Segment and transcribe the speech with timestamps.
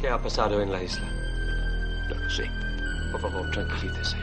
[0.00, 1.06] ¿Qué ha pasado en la isla?
[2.08, 2.48] No lo sé.
[3.10, 4.16] Por favor, tranquilícese.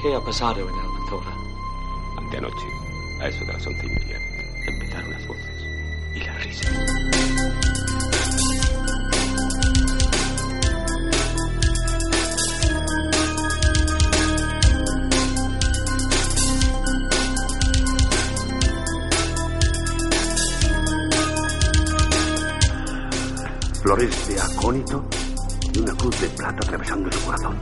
[0.00, 1.34] ¿Qué ha pasado en Almanzora?
[2.18, 2.66] Anteanoche,
[3.20, 4.18] a eso de las once y media,
[4.68, 5.64] empezaron las voces
[6.14, 8.03] y las risas.
[23.84, 25.04] Flores de acónito
[25.74, 27.58] y una cruz de plata atravesando su corazón.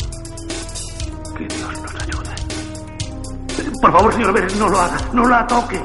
[1.37, 2.31] Que Dios nos ayude.
[3.81, 5.83] Por favor, señor Pérez, no lo haga, no la toque.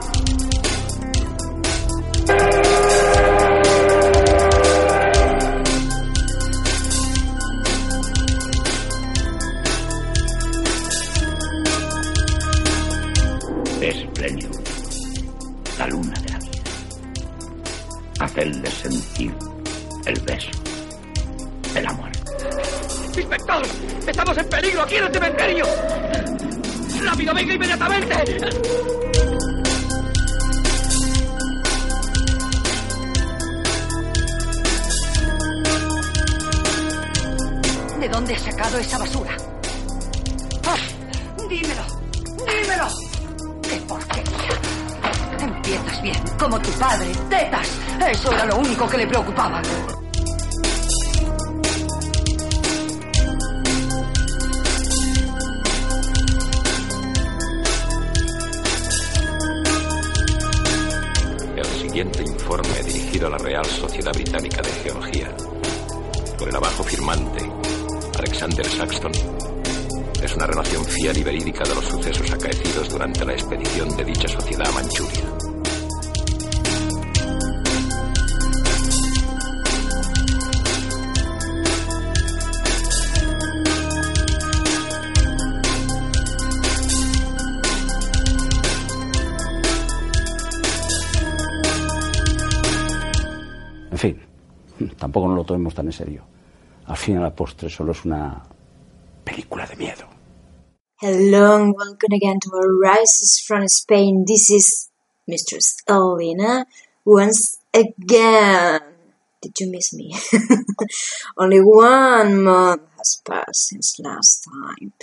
[24.18, 25.66] ¡Estamos en peligro aquí en el cementerio!
[27.04, 28.16] ¡Rápido, venga inmediatamente!
[38.00, 39.38] ¿De dónde has sacado esa basura?
[40.66, 40.78] ¡Ah!
[41.48, 41.86] dímelo,
[42.40, 42.88] dímelo.
[43.62, 44.60] ¡Qué porquería!
[45.40, 47.68] Empiezas bien, como tu padre, tetas.
[48.10, 49.62] Eso era lo único que le preocupaba.
[61.98, 65.36] Siguiente informe dirigido a la Real Sociedad Británica de Geología
[66.38, 67.44] por el abajo firmante
[68.20, 69.12] Alexander Saxton
[70.22, 74.28] es una relación fiel y verídica de los sucesos acaecidos durante la expedición de dicha
[74.28, 75.37] sociedad a Manchuria.
[95.18, 96.24] Tampoco lo tomemos tan en serio.
[96.86, 98.44] Al fin la postre solo es una
[99.24, 100.08] película de miedo.
[101.02, 104.26] Hello and welcome again to our Rises from Spain.
[104.28, 104.90] This is
[105.28, 106.66] Mistress Elena
[107.04, 108.80] once again.
[109.42, 110.16] Did you miss me?
[111.38, 114.94] Only one month has passed since last time,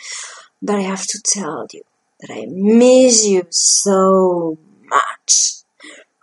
[0.61, 1.83] but I have to tell you
[2.21, 5.64] that I miss you so much.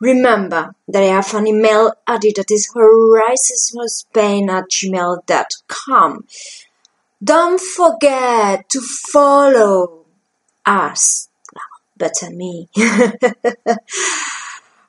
[0.01, 6.25] Remember that I have an email added that is horrorrisesfromspain at gmail.com.
[7.23, 8.81] Don't forget to
[9.12, 10.06] follow
[10.66, 11.29] us.
[11.95, 12.67] Better me.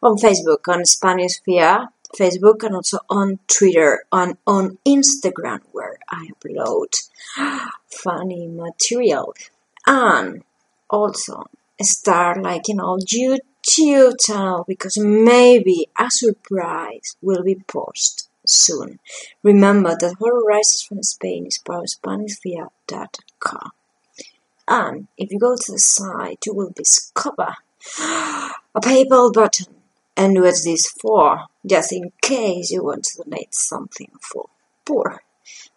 [0.02, 6.28] on Facebook, on Spanish Fear Facebook, and also on Twitter, and on Instagram, where I
[6.42, 6.88] upload
[7.86, 9.34] funny material.
[9.86, 10.42] And
[10.88, 11.44] also
[11.80, 18.98] start liking our YouTube channel because maybe a surprise will be posted soon.
[19.42, 23.70] Remember that Horror Rises from Spain is part of SpanishFear.com.
[24.68, 27.56] And if you go to the site, you will discover
[28.00, 29.74] a PayPal button.
[30.16, 31.46] And what's this for?
[31.66, 34.46] Just in case you want to donate something for
[34.84, 35.22] poor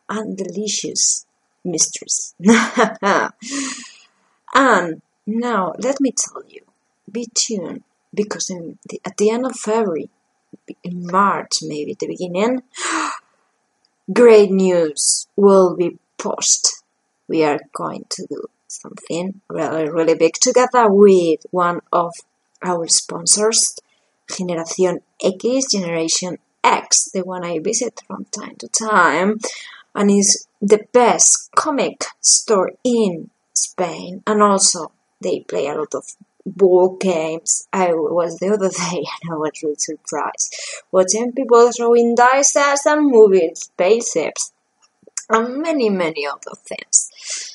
[0.09, 1.25] and delicious
[1.63, 2.35] mistress.
[4.53, 6.61] and now, let me tell you,
[7.15, 7.83] be tuned
[8.13, 10.09] because the, at the end of February,
[10.83, 12.61] in March, maybe the beginning,
[14.13, 16.71] great news will be posted.
[17.27, 22.13] We are going to do something really, really big together with one of
[22.61, 23.77] our sponsors,
[24.29, 29.39] Generación X, Generation X, the one I visit from time to time,
[29.93, 34.91] and is the best comic store in Spain, and also
[35.21, 36.05] they play a lot of
[36.45, 37.67] board games.
[37.73, 40.55] I was the other day and I was really surprised
[40.91, 44.51] watching people throwing dice and moving spaceships
[45.29, 47.09] and many, many other things.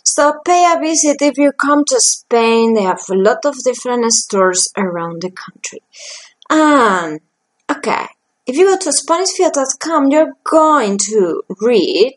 [0.04, 2.74] So pay a visit if you come to Spain.
[2.74, 5.82] They have a lot of different stores around the country.
[6.48, 7.20] And
[7.70, 8.06] Okay,
[8.46, 12.14] if you go to SpanishFear.com, you're going to read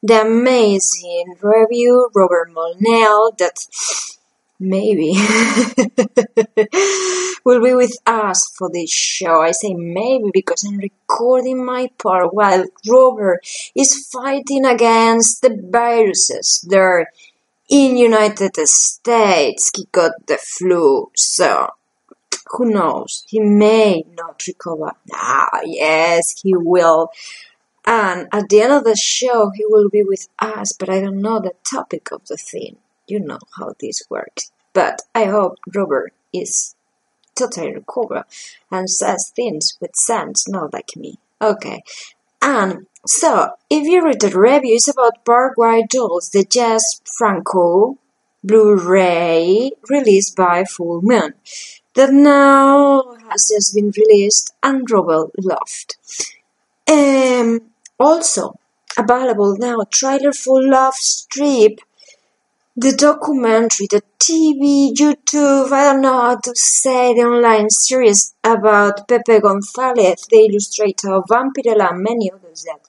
[0.00, 3.66] the amazing review Robert Monell that
[4.62, 5.12] maybe
[7.44, 9.42] will be with us for this show.
[9.42, 13.40] I say maybe because I'm recording my part while Robert
[13.74, 17.10] is fighting against the viruses there
[17.68, 19.70] in United States.
[19.74, 21.68] He got the flu, so
[22.52, 23.24] who knows?
[23.28, 24.92] He may not recover.
[25.12, 27.10] Ah, yes, he will.
[27.84, 31.20] And at the end of the show, he will be with us, but I don't
[31.20, 32.76] know the topic of the thing.
[33.08, 34.51] You know how this works.
[34.72, 36.74] But I hope Robert is
[37.34, 38.24] totally recovered
[38.70, 41.18] and says things with sense, not like me.
[41.40, 41.82] Okay.
[42.40, 47.98] And so, if you read the review, it's about Paraguay Dolls, the Jess Franco
[48.44, 51.34] Blu-ray released by Full Moon
[51.94, 55.96] that now has just been released and Robert loved.
[56.90, 57.60] Um,
[57.98, 58.58] also
[58.98, 61.80] available now trailer for Love Strip,
[62.76, 69.06] the documentary, the TV, YouTube, I don't know how to say the online series about
[69.08, 72.80] Pepe Gonzalez, the illustrator of Vampirella and many others that,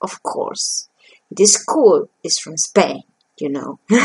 [0.00, 0.88] of course,
[1.30, 3.02] this cool, is from Spain,
[3.38, 3.78] you know.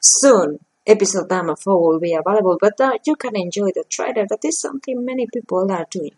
[0.00, 4.26] Soon, episode number 4 will be available, but uh, you can enjoy the trailer.
[4.28, 6.12] That is something many people are doing.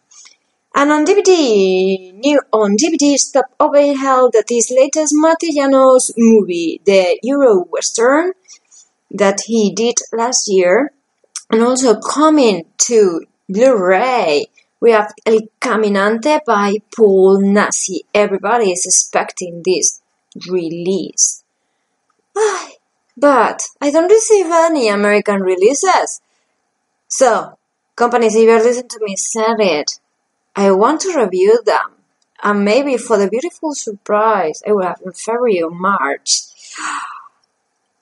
[0.75, 7.19] And on DVD, new on DVD, Stop Over Hell, that is latest Matellano's movie, the
[7.23, 8.33] Euro Western
[9.11, 10.93] that he did last year,
[11.51, 13.21] and also coming to
[13.51, 14.47] Blu-ray.
[14.81, 18.01] We have El Caminante by Paul Naschy.
[18.15, 20.01] Everybody is expecting this
[20.49, 21.45] release.
[23.15, 26.23] But I don't receive any American releases.
[27.09, 27.59] So,
[27.95, 30.01] companies, if you're listening to me, send it.
[30.55, 31.97] I want to review them.
[32.43, 36.41] And maybe for the beautiful surprise I will have in February or March,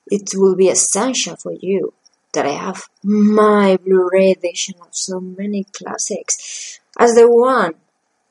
[0.06, 1.93] it will be essential for you
[2.32, 7.75] that I have my Blu-ray edition of so many classics as the one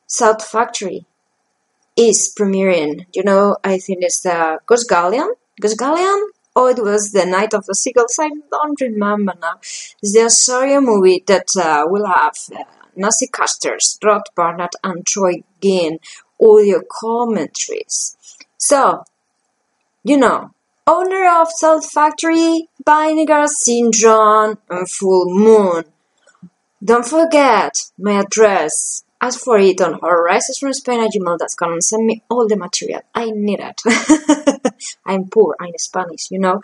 [0.07, 1.05] South Factory
[1.95, 3.05] is premiering.
[3.13, 5.33] You know, I think it's the Ghost Galleon.
[5.61, 8.17] Ghost Galleon Oh, it was the Night of the Seagulls.
[8.19, 9.59] I don't remember now.
[9.61, 12.63] It's the Ossorio movie that uh, will have uh,
[12.99, 15.99] Naschycasters, Rod Barnett and Troy Guinn,
[16.41, 18.15] audio commentaries.
[18.57, 19.03] So,
[20.03, 20.51] you know,
[20.85, 25.85] owner of South Factory, Vinegar Syndrome, and Full Moon.
[26.83, 32.47] Don't forget my address Ask for it on horrorrisesfromspain at gmail.com and send me all
[32.47, 33.01] the material.
[33.13, 33.81] I need it.
[35.05, 36.61] I'm poor, I'm Spanish, you know.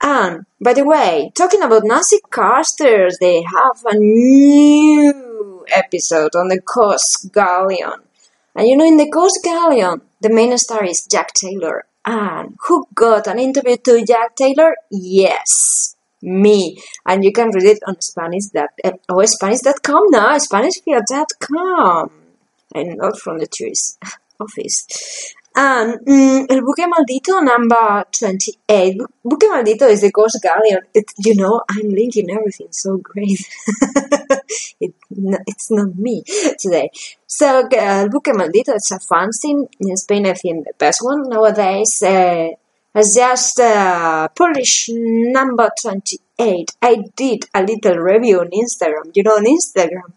[0.00, 6.62] And, by the way, talking about Nazi casters, they have a new episode on the
[6.64, 8.00] Ghost Galleon.
[8.54, 11.84] And you know, in the Ghost Galleon, the main star is Jack Taylor.
[12.06, 14.74] And who got an interview to Jack Taylor?
[14.90, 15.91] Yes
[16.22, 16.80] me.
[17.04, 22.10] And you can read it on Spanish that uh, oh Spanish.com now, Spanishfear.com.
[22.74, 23.98] And not from the tourist
[24.40, 24.86] office.
[25.54, 28.96] And mm, El Buque Maldito number 28.
[29.22, 30.80] Buque Maldito is the Ghost Galleon.
[30.94, 33.38] It, you know, I'm linking everything so great.
[34.80, 36.22] it, it's not me
[36.58, 36.90] today.
[37.26, 42.02] So, El Buque Maldito, it's a fanzine in Spain, I think the best one nowadays.
[42.02, 42.48] Uh,
[42.94, 43.58] just
[44.36, 46.70] Polish number 28.
[46.82, 49.10] I did a little review on Instagram.
[49.14, 50.12] You know, on Instagram,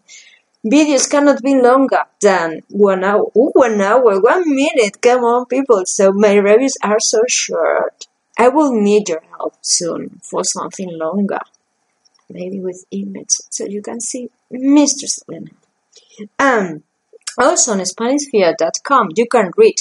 [0.64, 3.24] videos cannot be longer than one hour.
[3.32, 5.00] One hour, one minute.
[5.00, 5.84] Come on, people.
[5.86, 8.06] So my reviews are so short.
[8.38, 11.40] I will need your help soon for something longer.
[12.28, 15.50] Maybe with images so you can see Mistress Elena.
[16.38, 16.82] Um,
[17.38, 19.76] also on SpanishFear.com you can read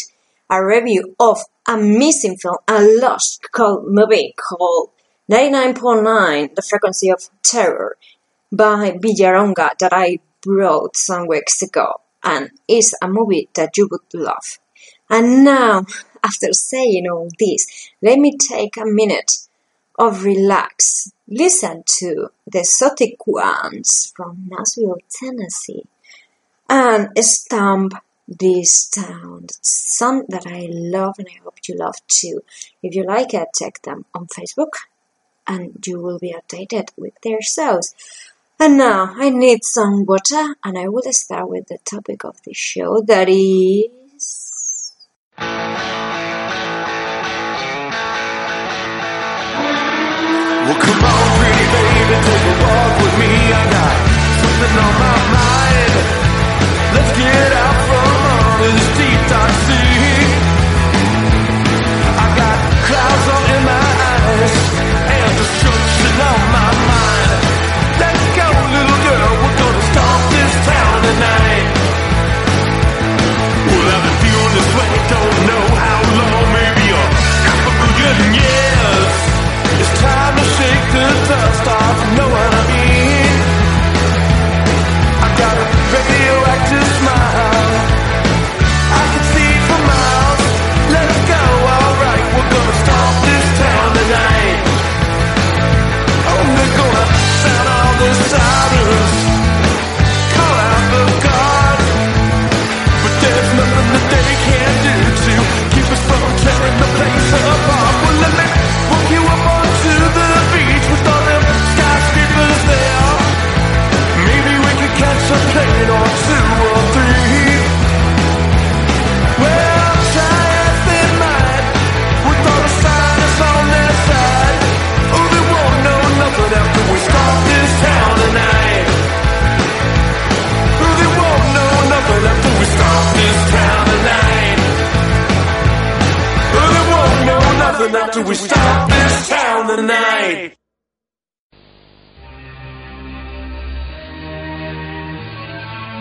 [0.49, 4.89] a review of a missing film, a lost cult movie called
[5.29, 7.98] 99.9 The Frequency of Terror
[8.51, 14.13] by Villaronga that I brought some weeks ago and is a movie that you would
[14.13, 14.60] love.
[15.10, 15.86] And now,
[16.24, 19.31] after saying all this, let me take a minute
[19.98, 21.12] of relax.
[21.27, 25.86] Listen to the Ones from Nashville, Tennessee
[26.69, 27.93] and stamp
[28.27, 32.41] this sound, Some that I love and I hope you love too.
[32.82, 34.72] If you like it, check them on Facebook
[35.48, 37.94] and you will be updated with their shows.
[38.60, 42.53] And now I need some water and I will start with the topic of the
[42.53, 44.94] show that is.
[50.65, 53.32] Well, come on, pretty baby, take a walk with me.
[53.53, 53.96] I got
[54.41, 55.94] something on my mind.
[56.96, 57.44] not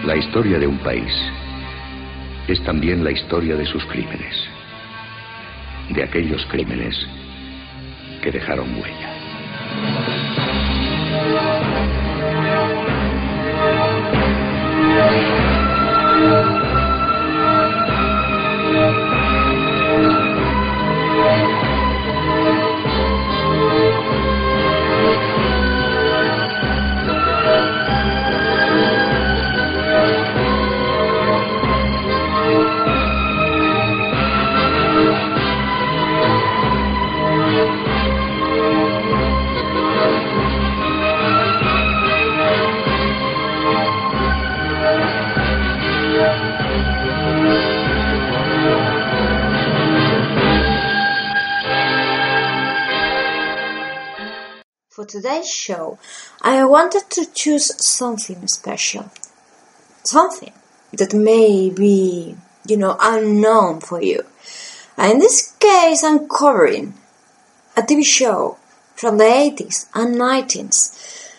[0.05, 1.13] La historia de un país
[2.47, 4.35] es también la historia de sus crímenes,
[5.91, 6.95] de aquellos crímenes
[8.23, 9.04] que dejaron huella.
[55.47, 55.99] Show,
[56.43, 59.11] I wanted to choose something special.
[60.03, 60.53] Something
[60.93, 62.37] that may be,
[62.67, 64.25] you know, unknown for you.
[64.97, 66.95] And in this case, I'm covering
[67.77, 68.59] a TV show
[68.95, 71.31] from the 80s and 90s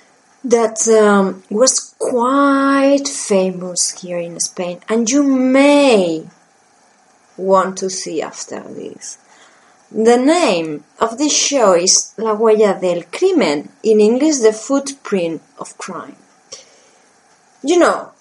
[0.44, 6.28] that um, was quite famous here in Spain, and you may
[7.38, 9.18] want to see after this.
[9.96, 15.78] The name of this show is La Huella del Crimen, in English, The Footprint of
[15.78, 16.18] Crime.
[17.64, 18.12] You know,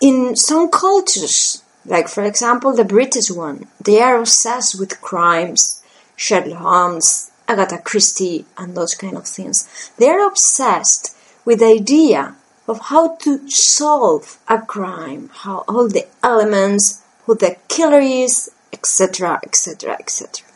[0.00, 5.82] in some cultures, like for example the British one, they are obsessed with crimes,
[6.14, 9.90] Sherlock Holmes, Agatha Christie, and those kind of things.
[9.98, 12.36] They are obsessed with the idea
[12.68, 19.40] of how to solve a crime, how all the elements, who the killer is, etc.,
[19.42, 20.51] etc., etc.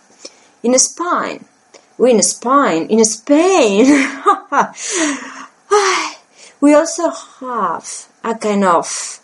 [0.66, 1.44] In Spain,
[1.96, 3.86] we in Spain, in Spain,
[6.60, 9.20] we also have a kind of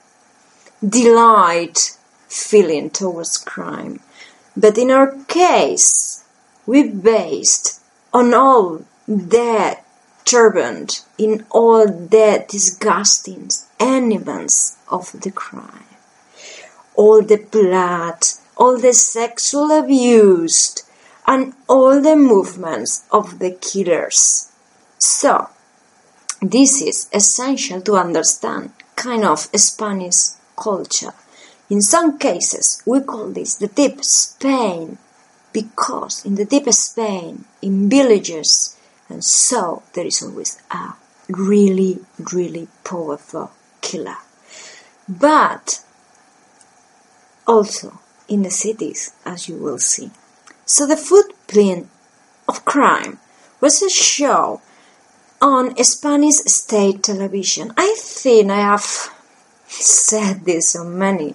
[0.88, 3.98] delight feeling towards crime.
[4.56, 6.22] But in our case,
[6.64, 7.80] we based
[8.14, 9.84] on all that
[10.24, 15.90] turbulent, in all the disgusting elements of the crime.
[16.94, 18.22] All the blood,
[18.56, 20.84] all the sexual abuse,
[21.26, 24.50] and all the movements of the killers.
[24.98, 25.48] So,
[26.40, 31.12] this is essential to understand kind of Spanish culture.
[31.70, 34.98] In some cases, we call this the deep Spain
[35.52, 38.76] because in the deep Spain, in villages,
[39.08, 40.94] and so there is always a
[41.28, 41.98] really,
[42.32, 43.50] really powerful
[43.80, 44.16] killer.
[45.08, 45.82] But
[47.46, 47.98] also
[48.28, 50.10] in the cities, as you will see.
[50.64, 51.88] So the footprint
[52.48, 53.18] of crime
[53.60, 54.60] was a show
[55.40, 57.72] on Spanish state television.
[57.76, 59.10] I think I have
[59.66, 61.34] said this so many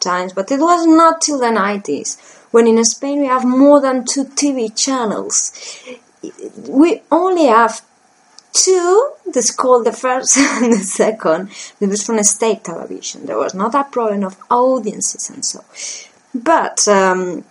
[0.00, 2.18] times, but it was not till the 90s
[2.50, 5.52] when in Spain we have more than two TV channels.
[6.68, 7.82] We only have
[8.52, 11.50] two, that's called the first and the second,
[11.80, 13.26] It was from state television.
[13.26, 15.64] There was not a problem of audiences and so.
[16.34, 17.44] But um,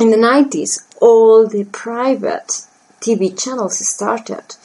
[0.00, 2.66] in the 90s, all the private
[3.00, 4.56] TV channels started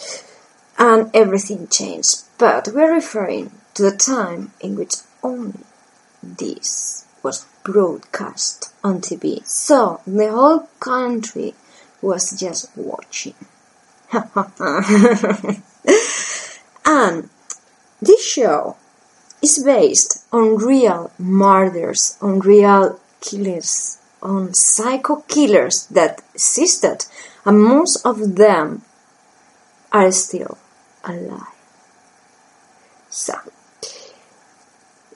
[0.79, 2.23] and everything changed.
[2.37, 5.59] But we're referring to the time in which only
[6.23, 9.45] this was broadcast on TV.
[9.45, 11.53] So the whole country
[12.01, 13.35] was just watching.
[16.85, 17.29] and
[18.01, 18.77] this show
[19.41, 27.05] is based on real murders, on real killers, on psycho killers that existed,
[27.45, 28.81] and most of them
[29.91, 30.57] are still
[31.03, 31.53] alive.
[33.09, 33.35] So,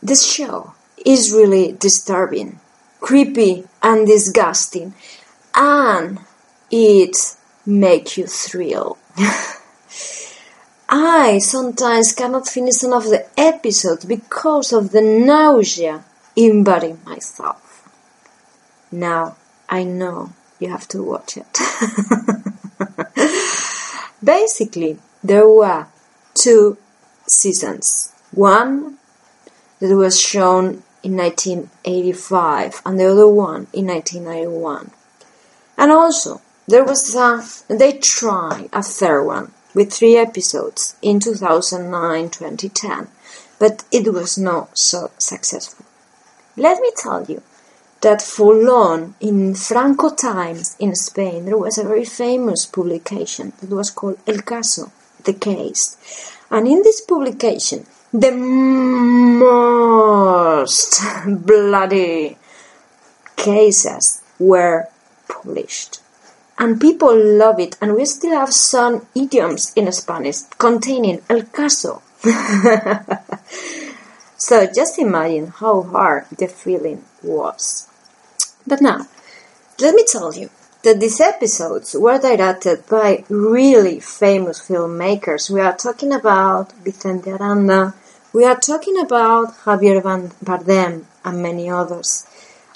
[0.01, 0.73] this show
[1.05, 2.59] is really disturbing,
[3.01, 4.93] creepy, and disgusting,
[5.55, 6.19] and
[6.71, 7.17] it
[7.65, 8.97] makes you thrill.
[10.91, 16.03] I sometimes cannot finish the episodes because of the nausea
[16.35, 17.68] invading myself.
[18.91, 19.35] Now
[19.67, 21.59] I know you have to watch it.
[24.23, 25.87] Basically, there were
[26.33, 26.77] two
[27.27, 28.13] seasons.
[28.31, 28.97] One
[29.79, 34.91] that was shown in 1985 and the other one in 1991.
[35.77, 43.07] And also, there was a, they tried a third one with three episodes in 2009-2010,
[43.59, 45.85] but it was not so successful.
[46.57, 47.41] Let me tell you
[48.01, 53.69] that for long in Franco times in Spain there was a very famous publication that
[53.69, 54.91] was called El Caso,
[55.23, 55.97] the case.
[56.49, 59.39] And in this publication, the most
[61.25, 62.37] bloody
[63.35, 64.87] cases were
[65.27, 65.99] published.
[66.57, 72.01] And people love it, and we still have some idioms in Spanish containing el caso.
[74.37, 77.88] so just imagine how hard the feeling was.
[78.65, 79.07] But now,
[79.79, 80.49] let me tell you
[80.83, 85.49] that these episodes were directed by really famous filmmakers.
[85.49, 87.93] We are talking about Vicente Aranda,
[88.31, 90.01] we are talking about Javier
[90.43, 92.27] Bardem, and many others.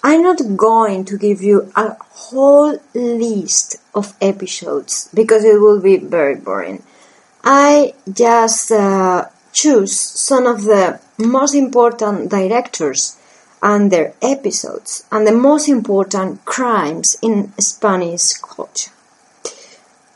[0.04, 5.98] I'm not going to give you a whole list of episodes because it will be
[5.98, 6.84] very boring.
[7.44, 13.18] I just uh, choose some of the most important directors
[13.64, 18.92] and their episodes and the most important crimes in Spanish culture.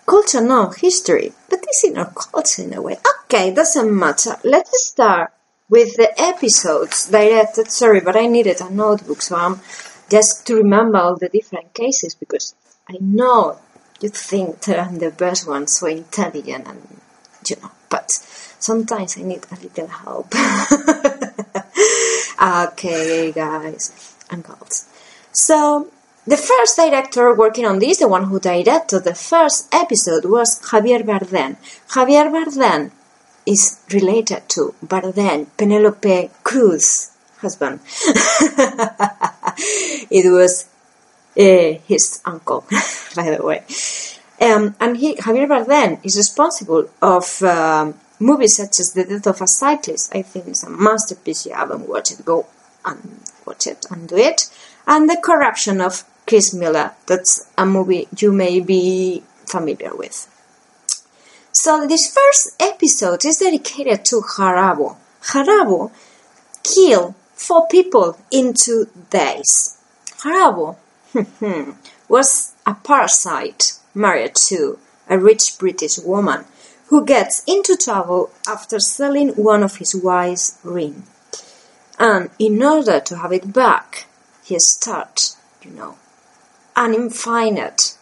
[0.05, 2.97] Culture, no, history, but this is not culture in a way.
[3.23, 4.35] Okay, doesn't matter.
[4.43, 5.31] Let's start
[5.69, 7.71] with the episodes directed.
[7.71, 9.61] Sorry, but I needed a notebook, so I'm
[10.09, 12.53] just to remember all the different cases because
[12.89, 13.59] I know
[14.01, 16.81] you think that I'm the best one, so intelligent and
[17.47, 18.11] you know, but
[18.59, 20.33] sometimes I need a little help.
[22.41, 24.87] okay, guys and girls.
[25.31, 25.89] So,
[26.25, 31.03] the first director working on this, the one who directed the first episode, was Javier
[31.03, 31.55] Bardem.
[31.89, 32.91] Javier Bardem
[33.45, 37.79] is related to Bardem, Penelope Cruz's husband.
[40.11, 40.65] it was
[41.37, 42.65] uh, his uncle,
[43.15, 43.63] by the way.
[44.39, 49.41] Um, and he, Javier Bardem is responsible of um, movies such as The Death of
[49.41, 50.15] a Cyclist.
[50.15, 51.45] I think it's a masterpiece.
[51.45, 52.47] You haven't watched it, go
[52.85, 54.49] and watch it and do it.
[54.85, 56.91] And The Corruption of Chris Miller.
[57.05, 60.27] That's a movie you may be familiar with.
[61.51, 64.97] So this first episode is dedicated to Jarabo.
[65.23, 65.91] Jarabo
[66.63, 69.77] killed four people in two days.
[70.19, 70.75] Jarabo
[72.09, 74.77] was a parasite married to
[75.09, 76.45] a rich British woman
[76.87, 81.03] who gets into trouble after selling one of his wife's ring.
[81.99, 84.05] And in order to have it back,
[84.43, 85.97] he starts, you know,
[86.75, 87.97] an infinite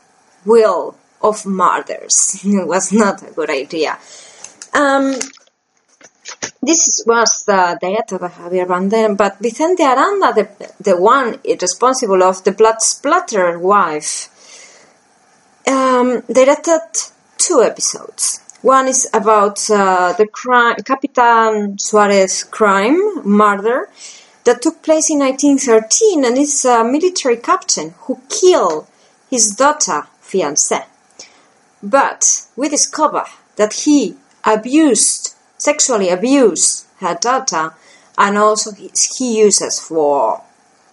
[0.46, 2.42] will of murders.
[2.44, 3.98] it was not a good idea.
[4.74, 5.16] Um,
[6.62, 12.52] this was the director Javier Bardem, but Vicente Aranda, the, the one responsible of the
[12.52, 14.30] blood splatter wife,
[15.68, 16.82] um, directed
[17.38, 18.45] two episodes.
[18.66, 23.90] One is about uh, the crime, Capitan Suarez crime, murder,
[24.44, 28.88] that took place in 1913, and it's a military captain who killed
[29.30, 30.84] his daughter, fiancée.
[31.84, 33.26] But we discover
[33.58, 37.76] that he abused, sexually abused her daughter,
[38.18, 40.42] and also he, uses for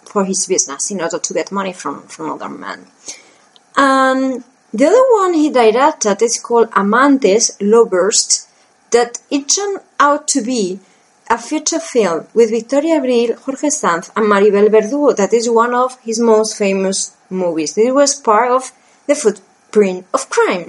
[0.05, 2.87] for his business in order to get money from, from other men.
[3.79, 8.47] And the other one he directed is called Amantes, Lovers,
[8.91, 10.81] that it turned out to be
[11.29, 15.13] a feature film with Victoria Abril, Jorge Sanz, and Maribel Verdugo.
[15.13, 17.77] That is one of his most famous movies.
[17.77, 18.73] It was part of
[19.07, 20.65] the footprint of crime.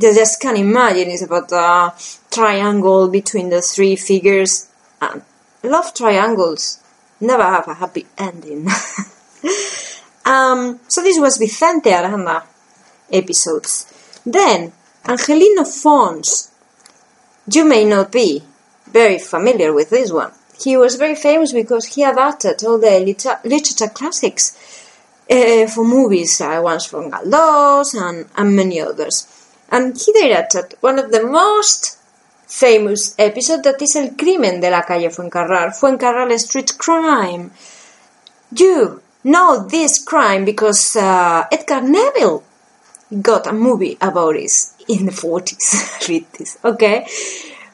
[0.00, 1.92] you just can imagine it's about a
[2.30, 4.68] triangle between the three figures.
[5.62, 6.78] Love triangles
[7.20, 8.68] never have a happy ending.
[10.28, 12.44] Um, so this was Vicente Aranda
[13.10, 14.20] episodes.
[14.26, 14.72] Then,
[15.06, 16.50] Angelino Fons.
[17.50, 18.42] You may not be
[18.92, 20.32] very familiar with this one.
[20.62, 24.52] He was very famous because he adapted all the liter- literature classics
[25.30, 29.26] uh, for movies, uh, ones from Galdós and, and many others.
[29.70, 31.96] And he directed one of the most
[32.46, 37.50] famous episodes that is El Crimen de la Calle Fuencarral, Fuencarral Street Crime.
[38.54, 42.42] You know this crime because uh, Edgar Neville
[43.22, 44.52] got a movie about it
[44.88, 47.06] in the 40s, 50s, okay?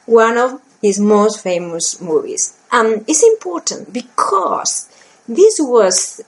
[0.05, 2.57] One of his most famous movies.
[2.71, 4.89] And it's important because
[5.27, 6.21] this was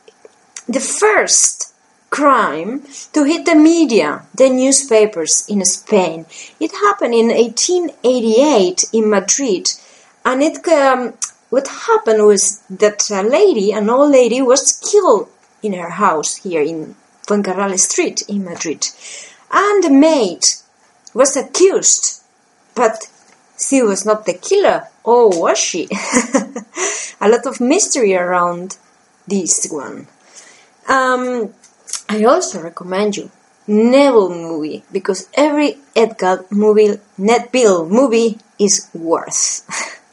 [0.67, 1.73] the first
[2.09, 2.81] crime
[3.13, 6.25] to hit the media, the newspapers in Spain.
[6.59, 9.69] It happened in 1888 in Madrid,
[10.25, 11.13] and it um,
[11.49, 15.29] what happened was that a lady, an old lady, was killed
[15.63, 18.87] in her house here in Fuencarral Street in Madrid.
[19.51, 20.43] And the maid
[21.13, 22.21] was accused,
[22.75, 23.09] but
[23.57, 24.87] she was not the killer.
[25.05, 25.87] Oh, was she?
[27.21, 28.77] a lot of mystery around
[29.27, 30.07] this one.
[30.87, 31.53] Um,
[32.09, 33.31] I also recommend you
[33.67, 39.65] Neville movie because every Edgar movie, Neville movie is worth.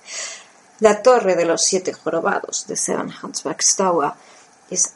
[0.85, 4.13] La Torre de los Siete Jorobados, the Seven Hunchbacks Tower,
[4.71, 4.93] is,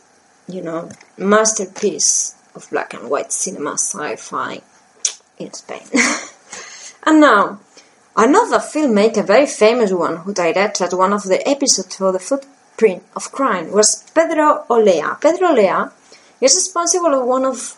[0.46, 4.60] you know, masterpiece of black and white cinema sci-fi
[5.38, 5.88] in Spain.
[7.06, 7.58] and now,
[8.14, 13.32] another filmmaker, very famous one, who directed one of the episodes for the Footprint of
[13.32, 15.16] Crime was Pedro Olea.
[15.18, 15.90] Pedro Olea
[16.42, 17.74] is responsible of one of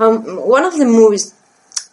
[0.00, 1.32] um, one of the movies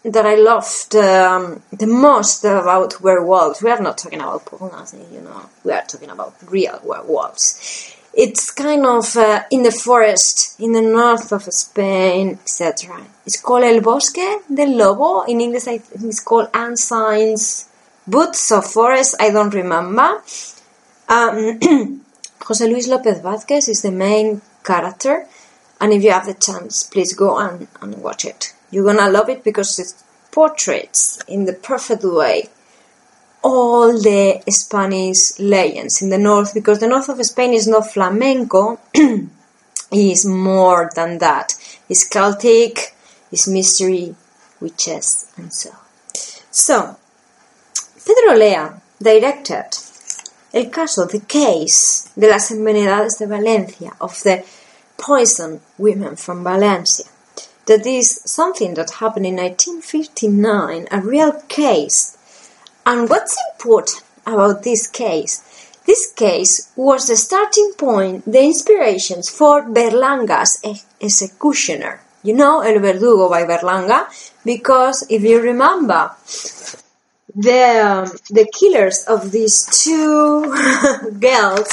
[0.03, 3.61] that I loved um, the most about werewolves.
[3.61, 5.49] We are not talking about pornography, you know.
[5.63, 7.95] We are talking about real werewolves.
[8.13, 13.01] It's kind of uh, in the forest in the north of Spain, etc.
[13.25, 15.23] It's called El Bosque del Lobo.
[15.23, 17.67] In English, it's called Ancines
[18.05, 19.15] Woods or Forest.
[19.19, 20.21] I don't remember.
[21.09, 21.59] Um,
[22.45, 25.25] Jose Luis Lopez Vázquez is the main character
[25.83, 28.52] and if you have the chance, please go and, and watch it.
[28.73, 29.93] You're gonna love it because it
[30.31, 32.49] portraits in the perfect way
[33.43, 38.79] all the Spanish legends in the north because the north of Spain is not flamenco,
[39.91, 41.53] is more than that.
[41.87, 42.95] It's Celtic,
[43.31, 44.15] it's mystery,
[44.59, 45.71] witches, and so.
[46.49, 46.97] So,
[48.05, 49.67] Pedro Olea directed
[50.53, 54.43] el caso, the case de las envenenadas de Valencia, of the
[54.97, 57.05] poison women from Valencia.
[57.65, 62.17] That is something that happened in 1959, a real case.
[62.85, 65.41] And what's important about this case?
[65.85, 70.61] This case was the starting point, the inspirations for Berlanga's
[70.99, 72.01] executioner.
[72.21, 74.07] You know El Verdugo by Berlanga?
[74.45, 76.11] Because if you remember,
[77.35, 80.43] the, um, the killers of these two
[81.19, 81.69] girls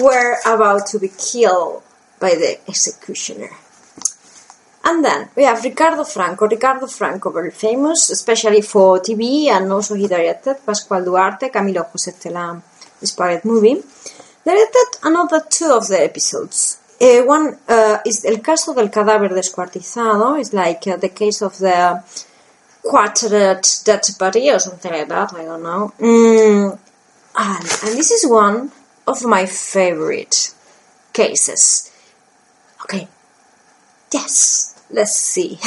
[0.00, 1.82] were about to be killed
[2.18, 3.50] by the executioner.
[4.84, 6.46] And then we have Ricardo Franco.
[6.46, 12.12] Ricardo Franco, very famous, especially for TV, and also he directed Pascual Duarte, Camilo José
[12.12, 12.60] Cela
[13.00, 13.80] inspired movie.
[14.44, 16.78] Directed another two of the episodes.
[17.00, 21.56] Uh, one uh, is El caso del cadáver descuartizado, it's like uh, the case of
[21.58, 22.02] the
[22.82, 25.92] quartered dead body or something like that, I don't know.
[25.98, 26.78] Mm,
[27.36, 28.70] and, and this is one
[29.06, 30.52] of my favorite
[31.12, 31.92] cases
[32.84, 33.08] Okay.
[34.12, 34.71] Yes.
[34.92, 35.58] Let's see.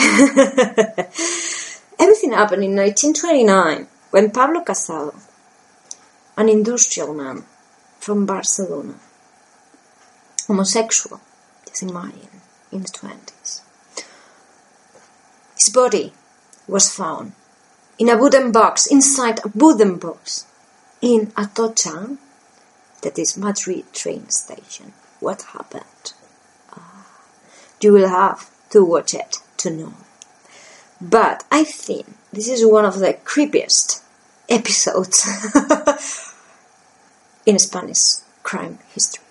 [1.97, 5.15] Everything happened in 1929 when Pablo Casado,
[6.37, 7.43] an industrial man
[7.99, 8.93] from Barcelona,
[10.47, 11.19] homosexual,
[11.65, 13.61] just imagine, in his 20s,
[15.59, 16.13] his body
[16.67, 17.33] was found
[17.97, 20.45] in a wooden box, inside a wooden box,
[21.01, 22.17] in Atocha,
[23.01, 24.93] that is Madrid train station.
[25.19, 26.13] What happened?
[26.71, 27.07] Ah,
[27.81, 29.93] you will have to watch it to know.
[31.01, 34.01] But I think this is one of the creepiest
[34.49, 35.27] episodes
[37.45, 39.23] in Spanish crime history.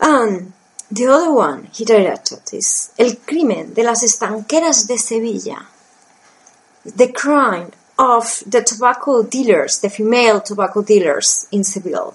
[0.00, 0.52] And
[0.90, 5.66] the other one he directed is El crimen de las estanqueras de Sevilla.
[6.84, 12.14] The crime of the tobacco dealers, the female tobacco dealers in Seville.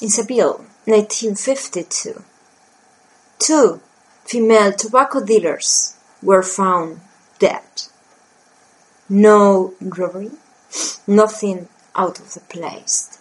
[0.00, 2.24] In Seville, 1952
[3.38, 3.80] two
[4.24, 7.00] female tobacco dealers were found
[7.38, 7.62] dead.
[9.08, 10.30] No robbery,
[11.06, 13.18] nothing out of the place.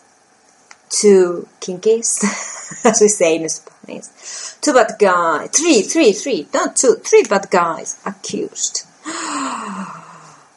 [0.89, 2.23] Two kinkies,
[2.85, 4.05] as we say in Spanish.
[4.61, 8.85] Two bad guys, three, three, three, not two, three bad guys accused.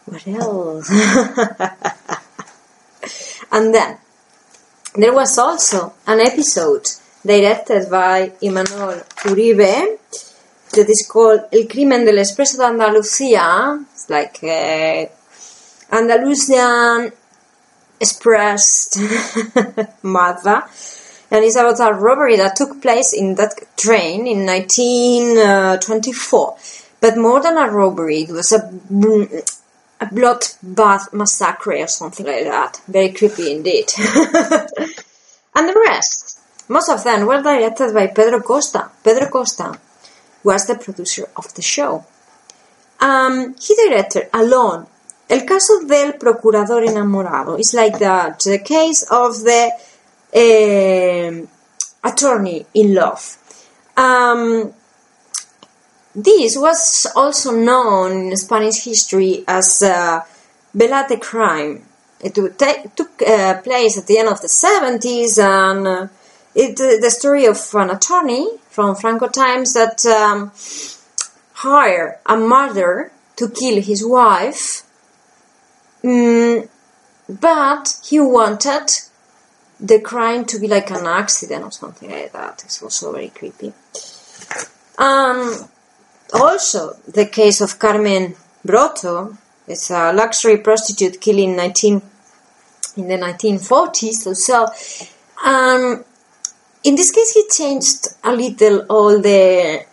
[0.05, 0.91] what else?
[3.51, 3.99] and then
[4.95, 6.87] there was also an episode
[7.27, 9.99] directed by Imanol Uribe,
[10.73, 13.85] that is called El crimen del expreso de Andalucía.
[13.93, 15.07] It's like uh,
[15.95, 17.13] Andalusian
[18.01, 18.99] expressed
[20.03, 20.65] mother.
[21.31, 26.57] And it's about a robbery that took place in that train in 1924.
[27.01, 28.59] But more than a robbery, it was a,
[30.01, 32.81] a bloodbath massacre or something like that.
[32.87, 33.91] Very creepy indeed.
[33.99, 36.26] and the rest
[36.69, 38.91] most of them were directed by Pedro Costa.
[39.03, 39.79] Pedro Costa
[40.43, 42.05] was the producer of the show.
[43.01, 44.87] Um, he directed alone
[45.29, 47.59] El caso del procurador enamorado.
[47.59, 49.73] It's like the, the case of the
[50.33, 53.37] uh, attorney in love.
[53.97, 54.73] Um,
[56.15, 60.21] this was also known in Spanish history as uh,
[60.77, 61.83] Velate crime.
[62.21, 66.07] It took uh, place at the end of the 70s and uh,
[66.57, 70.53] It, the story of an attorney from Franco times that um,
[71.53, 74.83] hired a murderer to kill his wife,
[76.03, 76.67] mm,
[77.29, 78.89] but he wanted
[79.79, 82.63] the crime to be like an accident or something like that.
[82.65, 83.75] It's also very creepy.
[84.97, 85.69] Um,
[86.33, 88.35] also, the case of Carmen
[88.67, 89.37] Broto,
[89.69, 92.01] it's a luxury prostitute killed in 19
[92.97, 94.67] in the 1940s or so.
[95.45, 96.03] Um,
[96.87, 99.85] in this case, he changed a little all the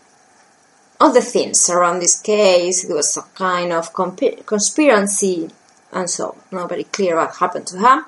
[1.02, 2.84] all the things around this case.
[2.84, 5.50] It was a kind of comp- conspiracy,
[5.92, 8.06] and so not very clear what happened to her.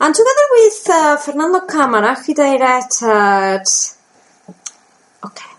[0.00, 3.64] And together with uh, Fernando Cámara, he directed.
[5.22, 5.50] Okay.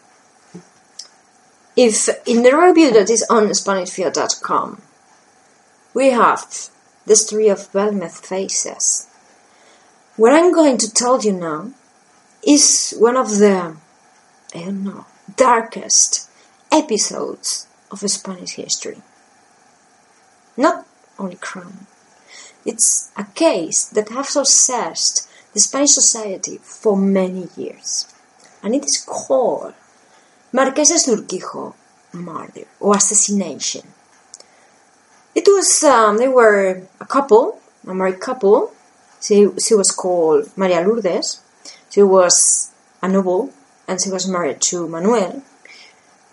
[1.75, 4.81] If in the review that is on SpanishFear.com,
[5.93, 6.69] we have
[7.05, 9.07] the story of Belmez Faces.
[10.15, 11.71] What I'm going to tell you now
[12.45, 13.75] is one of the,
[14.53, 15.05] I don't know,
[15.35, 16.29] darkest
[16.71, 19.01] episodes of Spanish history.
[20.57, 20.85] Not
[21.17, 21.87] only crime.
[22.65, 28.07] It's a case that has obsessed the Spanish society for many years.
[28.63, 29.73] And it is called
[30.51, 31.73] Marquesas Urquijo
[32.13, 33.83] murder or assassination.
[35.35, 38.73] It was, um, they were a couple, a married couple.
[39.21, 41.41] She, she was called Maria Lourdes.
[41.95, 43.53] She was a noble
[43.87, 45.41] and she was married to Manuel.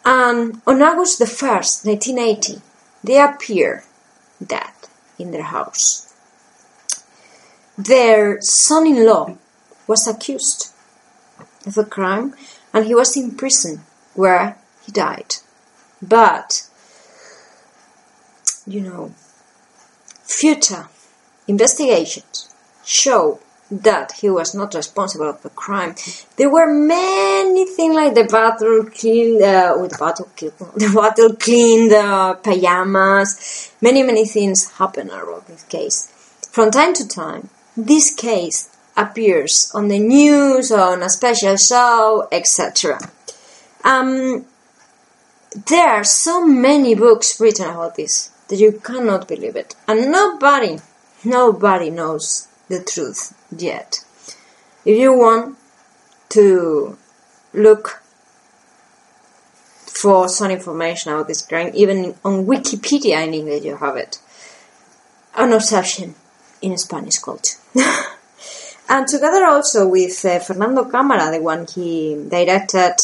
[0.05, 2.61] And on August the 1st, 1980,
[3.05, 3.85] they appear
[4.45, 4.73] dead
[5.21, 6.13] in their house.
[7.79, 9.37] Their son in law
[9.87, 10.73] was accused
[11.65, 12.35] of a crime
[12.75, 15.37] and he was in prison where he died.
[16.03, 16.69] But
[18.67, 19.15] you know,
[20.25, 20.89] future
[21.47, 22.53] investigations
[22.85, 23.39] show
[23.73, 25.95] that he was not responsible of the crime.
[26.37, 31.89] There were many things like the battle clean, uh, with battle kill, the battle clean,
[31.89, 36.13] the pajamas, many many things happen around this case.
[36.51, 43.01] From time to time, this case appears on the news, on a special show, etc.
[43.85, 44.45] Um,
[45.67, 49.75] there are so many books written about this that you cannot believe it.
[49.89, 50.79] And nobody,
[51.25, 54.05] nobody knows the truth yet.
[54.85, 55.59] If you want
[56.31, 56.99] to
[57.53, 58.03] look
[59.87, 64.19] for some information about this crime, even on Wikipedia in English you have it.
[65.37, 66.15] An obsession
[66.61, 67.59] in Spanish culture.
[68.89, 72.97] and together also with uh, Fernando Cámara, the one he directed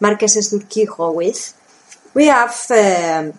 [0.00, 1.54] Marqueses de Urquijo with,
[2.14, 3.38] we have um,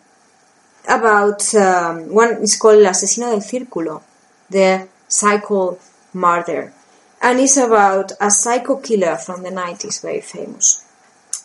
[0.87, 4.01] about um, one is called El Asesino del Círculo,
[4.49, 5.77] the psycho
[6.13, 6.73] murder,
[7.21, 10.85] and it's about a psycho killer from the 90s, very famous,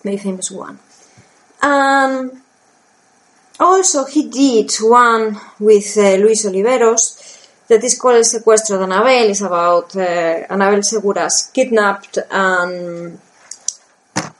[0.02, 0.78] very famous one.
[1.62, 2.42] Um,
[3.58, 9.30] also, he did one with uh, Luis Oliveros that is called El Secuestro de Anabel.
[9.30, 13.18] It's about uh, Anabel Segura's kidnapped and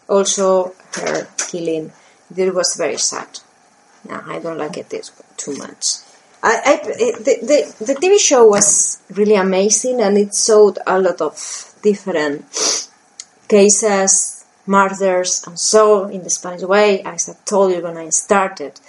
[0.09, 1.91] also her killing.
[2.37, 3.29] It was very sad.
[4.09, 6.06] No, I don't like it this too much.
[6.43, 11.21] I, I the, the, the TV show was really amazing and it showed a lot
[11.21, 12.45] of different
[13.49, 18.81] cases, murders, and so in the Spanish way, as I told you when I started.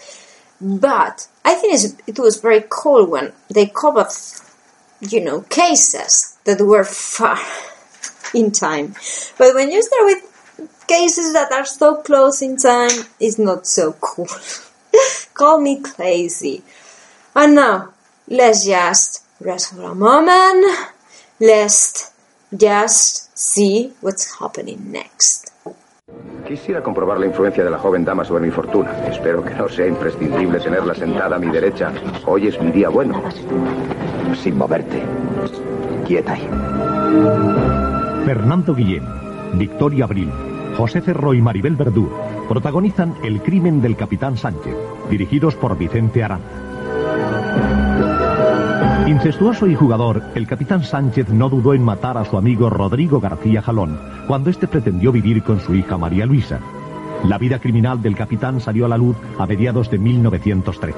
[0.60, 4.12] But I think it was very cool when they covered,
[5.01, 7.39] you know, cases that were far
[8.33, 8.95] in time.
[9.38, 13.93] But when you start with cases that are so close in time, it's not so
[13.93, 14.27] cool.
[15.33, 16.63] Call me crazy.
[17.39, 17.93] And now,
[18.28, 20.65] let's just rest for a moment.
[21.39, 22.12] Let's
[22.50, 25.52] just see what's happening next.
[26.47, 28.89] Quisiera comprobar la influencia de la joven dama sobre mi fortuna.
[29.06, 31.93] Espero que no sea imprescindible tenerla sentada a mi derecha.
[32.26, 33.21] Hoy es mi día bueno.
[34.41, 35.04] Sin moverte.
[36.08, 36.50] Quieta ahí.
[38.26, 39.06] Fernando Guillén,
[39.60, 40.32] Victoria Abril,
[40.76, 42.12] José Cerro y Maribel Verdú
[42.50, 44.76] protagonizan El crimen del capitán Sánchez,
[45.12, 46.66] dirigidos por Vicente Aranda.
[49.08, 53.62] Incestuoso y jugador, el capitán Sánchez no dudó en matar a su amigo Rodrigo García
[53.62, 56.60] Jalón cuando éste pretendió vivir con su hija María Luisa.
[57.24, 60.98] La vida criminal del capitán salió a la luz a mediados de 1913.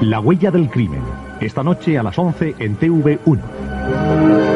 [0.00, 1.02] La huella del crimen.
[1.40, 4.55] Esta noche a las 11 en TV1.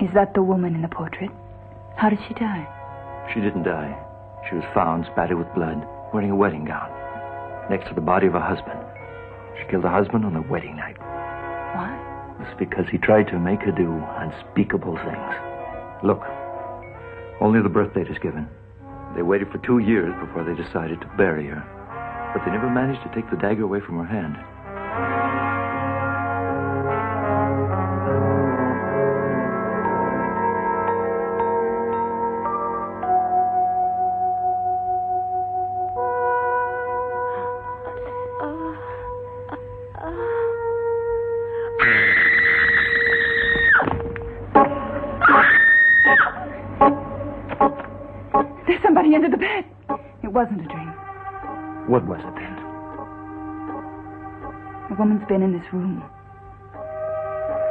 [0.00, 1.30] Is that the woman in the portrait?
[1.96, 2.66] How did she die?
[3.32, 3.96] She didn't die.
[4.48, 6.90] She was found spattered with blood, wearing a wedding gown,
[7.70, 8.78] next to the body of her husband.
[9.56, 10.98] She killed her husband on the wedding night.
[10.98, 11.94] Why?
[12.40, 15.34] It's because he tried to make her do unspeakable things.
[16.02, 16.22] Look,
[17.40, 18.48] only the birth date is given.
[19.14, 21.62] They waited for two years before they decided to bury her.
[22.34, 24.36] But they never managed to take the dagger away from her hand.
[54.94, 56.04] A woman's been in this room.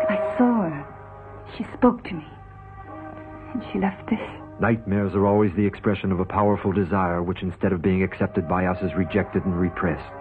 [0.10, 0.86] I saw her.
[1.58, 2.26] She spoke to me.
[3.54, 4.20] And she left this.
[4.60, 8.66] Nightmares are always the expression of a powerful desire which, instead of being accepted by
[8.66, 10.12] us, is rejected and repressed.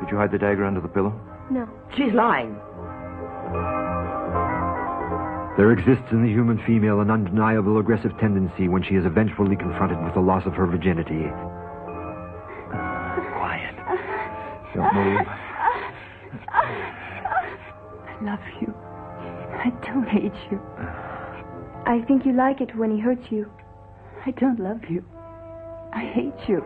[0.00, 1.12] Did you hide the dagger under the pillow?
[1.50, 1.68] No.
[1.94, 2.56] She's lying.
[5.58, 10.02] There exists in the human female an undeniable aggressive tendency when she is eventually confronted
[10.02, 11.28] with the loss of her virginity.
[13.36, 13.76] Quiet.
[14.74, 15.26] Don't move.
[18.26, 18.74] I love you.
[19.54, 20.60] I don't hate you.
[21.86, 23.48] I think you like it when he hurts you.
[24.24, 25.04] I don't love you.
[25.92, 26.64] I hate you.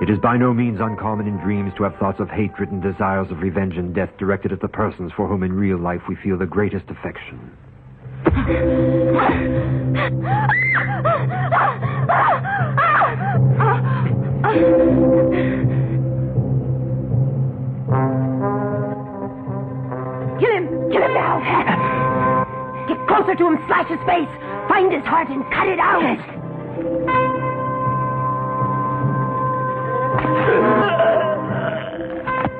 [0.00, 3.30] It is by no means uncommon in dreams to have thoughts of hatred and desires
[3.30, 6.38] of revenge and death directed at the persons for whom in real life we feel
[6.38, 7.52] the greatest affection.
[20.92, 21.08] Kill him!
[21.08, 22.84] Kill now!
[22.86, 24.28] Get closer to him, slash his face,
[24.68, 26.18] find his heart and cut it out!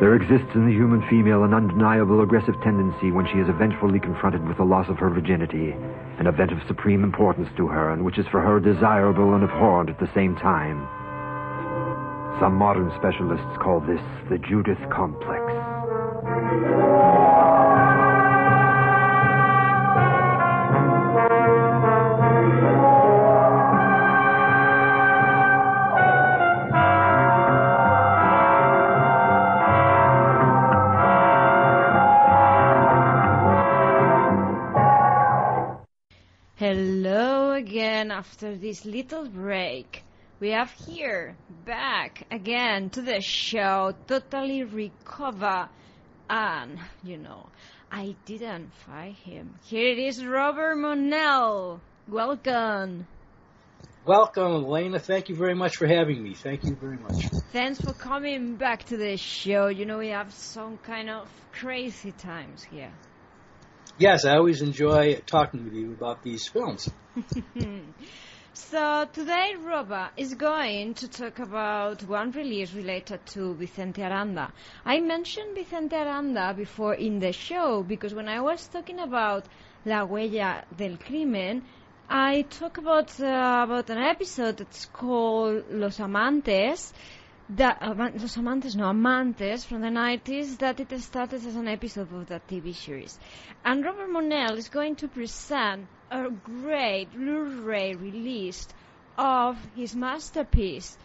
[0.00, 4.44] There exists in the human female an undeniable aggressive tendency when she is eventually confronted
[4.48, 5.76] with the loss of her virginity,
[6.18, 9.90] an event of supreme importance to her and which is for her desirable and abhorrent
[9.90, 10.88] at the same time.
[12.40, 15.52] Some modern specialists call this the Judith complex.
[38.22, 40.04] After this little break.
[40.38, 41.34] We have here
[41.66, 45.68] back again to the show, totally recover.
[46.30, 47.48] And, you know,
[47.90, 49.54] I didn't find him.
[49.64, 51.80] Here it is, Robert Monell.
[52.06, 53.08] Welcome.
[54.06, 55.00] Welcome, Elena.
[55.00, 56.34] Thank you very much for having me.
[56.34, 57.26] Thank you very much.
[57.52, 59.66] Thanks for coming back to the show.
[59.66, 62.92] You know, we have some kind of crazy times here.
[63.98, 66.88] Yes, I always enjoy talking with you about these films.
[68.54, 74.52] So today Roba is going to talk about one release related to Vicente Aranda.
[74.84, 79.44] I mentioned Vicente Aranda before in the show because when I was talking about
[79.84, 81.62] La Huella del Crimen,
[82.08, 86.92] I talk about uh, about an episode that's called Los Amantes.
[87.60, 87.74] Uh,
[88.14, 92.48] Los Amantes, no, Amantes from the 90s, that it started as an episode of that
[92.48, 93.18] TV series.
[93.62, 98.66] And Robert Monell is going to present a great Blu-ray release
[99.18, 100.96] of his masterpiece,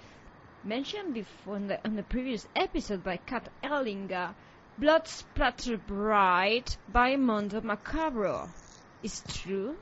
[0.63, 4.33] mentioned before in the, in the previous episode by Kat Ellinger,
[4.77, 8.47] Blood Splatter Bride by Mondo Macabro.
[9.03, 9.75] Is true?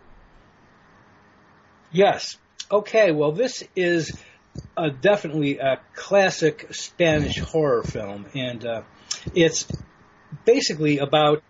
[1.91, 2.37] Yes.
[2.71, 4.17] Okay, well, this is
[5.01, 8.81] definitely a classic Spanish horror film, and uh,
[9.33, 9.67] it's
[10.45, 11.43] basically about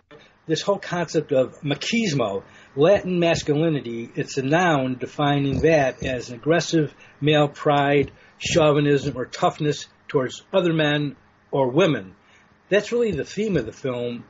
[0.46, 2.44] this whole concept of machismo,
[2.76, 4.10] Latin masculinity.
[4.14, 11.16] It's a noun defining that as aggressive male pride, chauvinism, or toughness towards other men
[11.50, 12.14] or women.
[12.68, 14.24] That's really the theme of the film,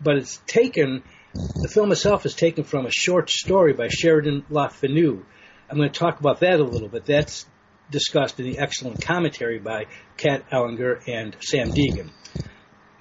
[0.00, 1.02] but it's taken,
[1.34, 5.24] the film itself is taken from a short story by Sheridan Le Fanu.
[5.68, 7.06] I'm going to talk about that a little bit.
[7.06, 7.46] That's
[7.90, 12.10] discussed in the excellent commentary by Kat Ellinger and Samm Deighan.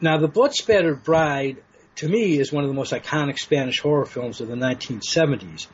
[0.02, 1.64] Now, The Blood Spattered Bride,
[1.96, 5.68] to me, is one of the most iconic Spanish horror films of the 1970s.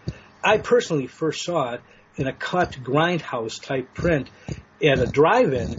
[0.43, 1.81] I personally first saw it
[2.15, 4.29] in a cut grindhouse type print
[4.83, 5.71] at a drive-in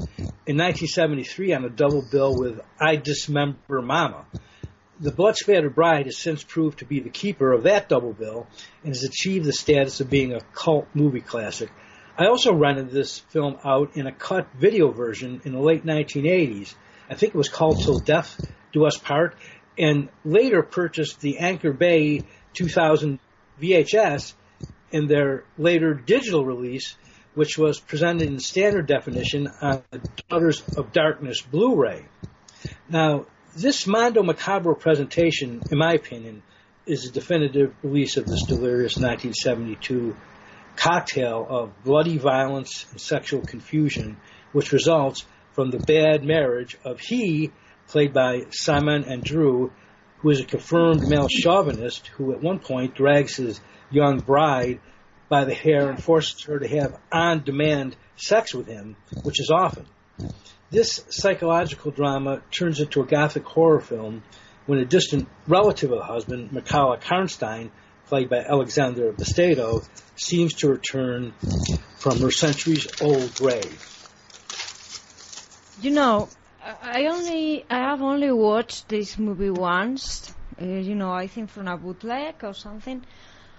[0.46, 4.24] in 1973 on a double bill with I Dismember Mama.
[5.00, 8.46] The Blood Spattered Bride has since proved to be the keeper of that double bill
[8.84, 11.70] and has achieved the status of being a cult movie classic.
[12.16, 16.74] I also rented this film out in a cut video version in the late 1980s.
[17.08, 18.38] I think it was called Till Death
[18.72, 19.34] Do Us Part,
[19.78, 23.18] and later purchased the Anchor Bay 2000
[23.60, 24.34] VHS
[24.90, 26.96] in their later digital release,
[27.34, 32.04] which was presented in standard definition on the Daughters of Darkness Blu-ray.
[32.90, 33.24] Now,
[33.56, 36.42] this Mondo Macabro presentation, in my opinion,
[36.84, 40.14] is a definitive release of this delirious 1972
[40.76, 44.16] cocktail of bloody violence and sexual confusion,
[44.52, 47.52] which results from the bad marriage of he,
[47.88, 49.70] played by Simon Andreu,
[50.18, 53.60] who is a confirmed male chauvinist who at one point drags his
[53.90, 54.80] young bride
[55.28, 59.50] by the hair and forces her to have on demand sex with him, which is
[59.50, 59.86] often.
[60.70, 64.22] This psychological drama turns into a gothic horror film
[64.66, 67.70] when a distant relative of the husband, Mircalla Karnstein,
[68.12, 69.82] played by Alexandra Bastedo,
[70.16, 71.32] seems to return
[71.96, 73.80] from her centuries old grave.
[75.80, 76.28] You know,
[76.82, 80.30] I only I have only watched this movie once.
[80.60, 83.02] Uh, you know, I think from a bootleg or something.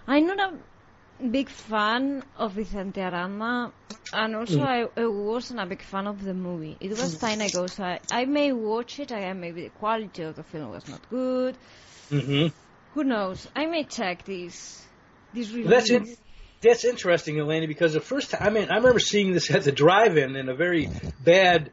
[0.07, 3.71] I'm not a big fan of Vicente Aranda,
[4.13, 4.67] and also Mm.
[4.75, 6.77] I, I wasn't a big fan of the movie.
[6.79, 9.11] It was time ago, so I, I may watch it.
[9.11, 11.57] I maybe the quality of the film was not good.
[12.11, 12.62] Mm-hmm.
[12.93, 13.47] Who knows?
[13.55, 14.83] I may check these
[15.33, 15.69] This review.
[15.69, 16.17] That's it.
[16.61, 19.71] That's interesting, Elena, because the first time I mean I remember seeing this at the
[19.71, 20.89] drive-in in a very
[21.23, 21.71] bad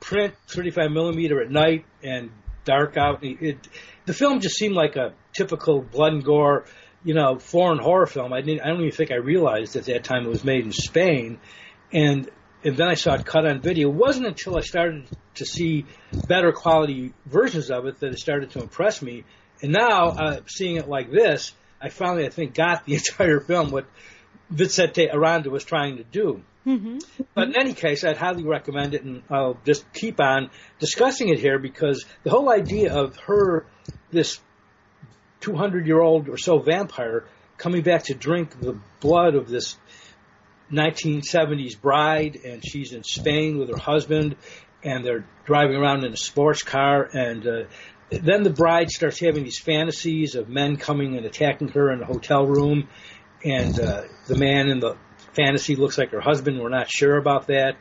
[0.00, 2.30] print, 35 millimeter at night and
[2.64, 3.24] dark out.
[3.24, 3.68] It, it,
[4.04, 6.66] the film just seemed like a typical blood and gore,
[7.04, 8.32] you know, foreign horror film.
[8.32, 8.62] I didn't.
[8.62, 11.38] I don't even think I realized at that time it was made in Spain,
[11.92, 12.28] and
[12.64, 13.88] and then I saw it cut on video.
[13.88, 15.86] It wasn't until I started to see
[16.26, 19.24] better quality versions of it that it started to impress me.
[19.62, 23.70] And now, uh, seeing it like this, I finally, I think, got the entire film
[23.70, 23.86] what
[24.50, 26.42] Vicente Aranda was trying to do.
[26.66, 26.98] Mm-hmm.
[27.34, 30.50] But in any case, I'd highly recommend it, and I'll just keep on
[30.80, 33.66] discussing it here because the whole idea of her,
[34.10, 34.40] this
[35.40, 37.24] 200 year old or so vampire,
[37.56, 39.76] coming back to drink the blood of this
[40.72, 44.34] 1970s bride, and she's in Spain with her husband,
[44.82, 47.62] and they're driving around in a sports car, and uh,
[48.10, 52.06] then the bride starts having these fantasies of men coming and attacking her in a
[52.06, 52.88] hotel room,
[53.44, 54.96] and uh, the man in the
[55.34, 56.60] fantasy looks like her husband.
[56.60, 57.76] We're not sure about that.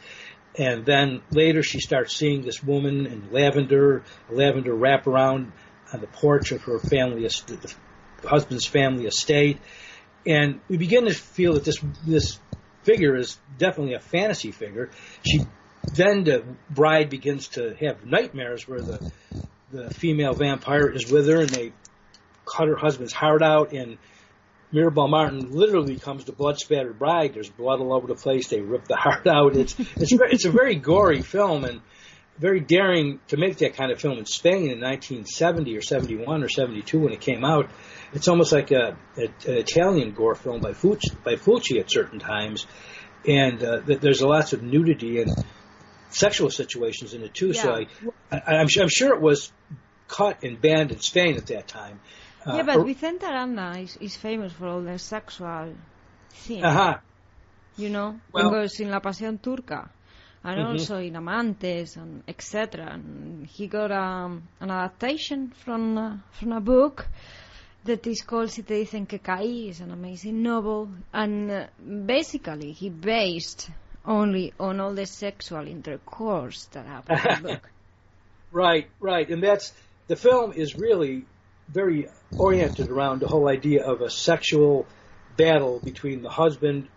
[0.57, 5.51] And then later she starts seeing this woman in lavender, lavender wraparound
[5.91, 7.75] on the porch of her family, the
[8.23, 9.59] husband's family estate.
[10.25, 12.39] And we begin to feel that this, this
[12.83, 14.89] figure is definitely a fantasy figure.
[15.27, 15.41] She,
[15.93, 19.11] then the bride begins to have nightmares where the,
[19.75, 21.73] the female vampire is with her and they
[22.45, 23.97] cut her husband's heart out and
[24.71, 27.33] Mirabelle Martin literally comes the blood spattered bride.
[27.33, 28.47] There's blood all over the place.
[28.47, 29.55] They rip the heart out.
[29.55, 31.81] It's it's it's a very gory film and
[32.37, 36.49] very daring to make that kind of film in Spain in 1970 or 71 or
[36.49, 37.69] 72 when it came out.
[38.13, 41.33] It's almost like a, a an Italian gore film by Fulci, by
[41.79, 42.65] at certain times,
[43.25, 45.31] and uh, there's lots of nudity and
[46.23, 47.53] sexual situations in it too.
[47.53, 47.85] So Yeah.
[48.31, 49.51] I, I, I'm, su- I'm sure it was
[50.07, 51.99] cut and banned in Spain at that time.
[52.45, 55.73] Uh, yeah, but or- Vicente Aranda is, is famous for all the sexual
[56.29, 56.63] things.
[56.63, 56.99] Ajá.
[57.77, 59.89] You know, Well- because in La Pasión Turca,
[60.43, 60.71] and Mhm.
[60.73, 62.93] also in Amantes and etc.
[62.93, 67.07] And he got um, an adaptation from uh, from a book
[67.85, 69.69] that is called Si te dicen que caí.
[69.69, 71.65] It's an amazing novel, and uh,
[72.05, 73.71] basically he based
[74.07, 77.69] only on all the sexual intercourse that happened in the book.
[78.51, 79.73] Right, right, and that's
[80.07, 81.25] the film is really
[81.67, 84.85] very oriented around the whole idea of a sexual
[85.35, 86.87] battle between the husband,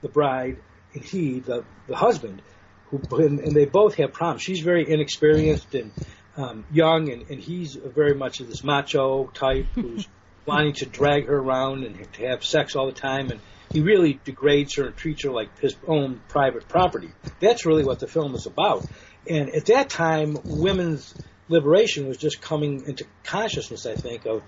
[0.00, 0.58] the bride,
[0.94, 2.40] and he, the the husband,
[2.86, 4.42] who and, and they both have problems.
[4.42, 5.90] She's very inexperienced and
[6.36, 10.06] um, young, and, and he's very much of this macho type who's
[10.46, 13.40] wanting to drag her around and to have sex all the time, and
[13.72, 17.10] he really degrades her and treats her like his own private property.
[17.40, 18.86] That's really what the film is about.
[19.28, 21.14] And at that time, women's
[21.48, 24.42] liberation was just coming into consciousness, I think, of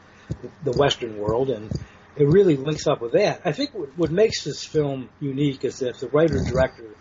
[0.62, 1.70] the Western world, and
[2.16, 3.42] it really links up with that.
[3.44, 6.94] I think what, makes this film unique is that the writer director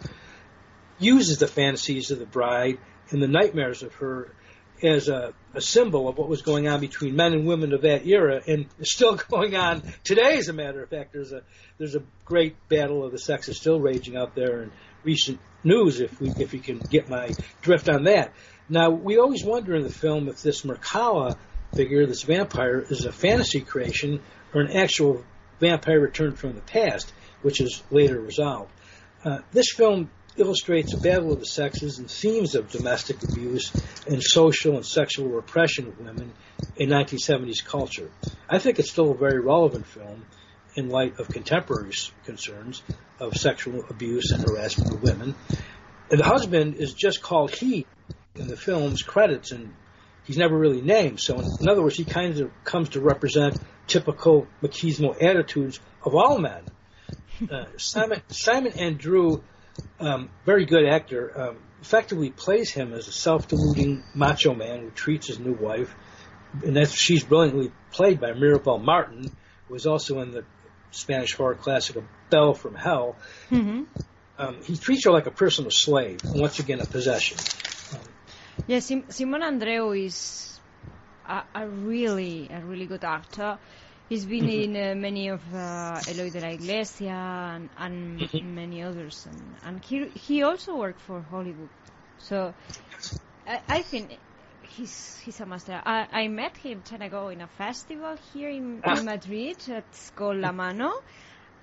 [0.99, 2.77] uses the fantasies of the bride
[3.09, 4.33] and the nightmares of her
[4.81, 8.05] as a, a symbol of what was going on between men and women of that
[8.05, 10.37] era, and still going on today.
[10.37, 11.41] As a matter of fact, there's a
[11.77, 14.71] there's a great battle of the sexes still raging out there in
[15.03, 15.99] recent news.
[15.99, 18.33] If we if you can get my drift on that.
[18.69, 21.37] Now we always wonder in the film if this Mircalla
[21.75, 24.21] figure, this vampire, is a fantasy creation
[24.53, 25.23] or an actual
[25.59, 27.11] vampire returned from the past,
[27.41, 28.71] which is later resolved.
[29.23, 33.71] Uh, this film illustrates the battle of the sexes and themes of domestic abuse
[34.07, 36.31] and social and sexual repression of women
[36.75, 38.09] in 1970s culture.
[38.49, 40.25] I think it's still a very relevant film
[40.75, 41.91] in light of contemporary
[42.25, 42.81] concerns
[43.19, 45.35] of sexual abuse and harassment of women.
[46.09, 47.85] And the husband is just called he
[48.35, 49.73] in the film's credits, and
[50.25, 51.19] he's never really named.
[51.19, 53.57] So, in, other words, he kind of comes to represent
[53.87, 56.63] typical machismo attitudes of all men.
[57.49, 59.41] Uh, Simon Simon Andreu
[59.99, 65.27] um, very good actor, um, effectively plays him as a self-deluding macho man who treats
[65.27, 65.93] his new wife,
[66.63, 69.23] and that's she's brilliantly played by Mirabel Martin,
[69.67, 70.45] who was also in the
[70.91, 73.15] Spanish horror classic of Belle from Hell.
[73.49, 73.83] Mm-hmm.
[74.37, 77.37] Um, he treats her like a personal slave, once again a possession.
[78.67, 80.59] Yeah, Sim- Simon Andreu is
[81.27, 83.57] a, a really a really good actor.
[84.07, 84.63] He's been Mm-hmm.
[84.63, 87.11] in uh, many of uh, Eloy de la Iglesia
[87.55, 88.39] and, and Mm-hmm.
[88.39, 91.69] many others, and, and he he also worked for Hollywood.
[92.17, 92.53] So
[93.45, 94.19] I, I think
[94.61, 95.81] he's he's a master.
[95.85, 98.91] I, I met him time ago in a festival here in, Ah.
[98.91, 99.67] in Madrid.
[99.67, 100.91] It's called La Mano.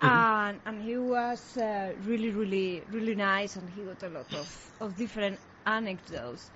[0.02, 0.22] Mm-hmm.
[0.22, 4.50] And, and he was uh, really, really, really nice, and he got a lot of,
[4.80, 6.50] of different anecdotes.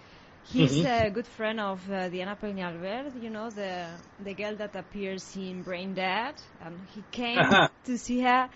[0.46, 0.84] He's Mhm.
[0.84, 3.88] a good friend of uh, Diana Peñalver, you know, the
[4.18, 7.68] the girl that appears in Brain Dead, and he came Uh-huh.
[7.84, 8.48] to see her,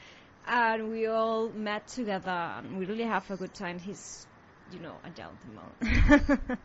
[0.47, 3.78] and we all met together, and we really have a good time.
[3.78, 4.26] He's,
[4.70, 5.70] you know, a gentleman.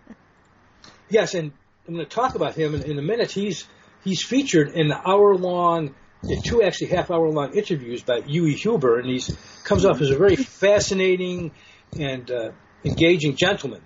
[1.09, 1.51] Yes, and
[1.87, 3.31] I'm going to talk about him in, in a minute.
[3.31, 3.65] He's
[4.03, 5.95] he's featured in the hour long,
[6.45, 9.21] two actually half hour long interviews by Huey Huber, and he
[9.63, 11.51] comes off as a very fascinating
[11.99, 12.51] and uh,
[12.83, 13.81] engaging gentleman.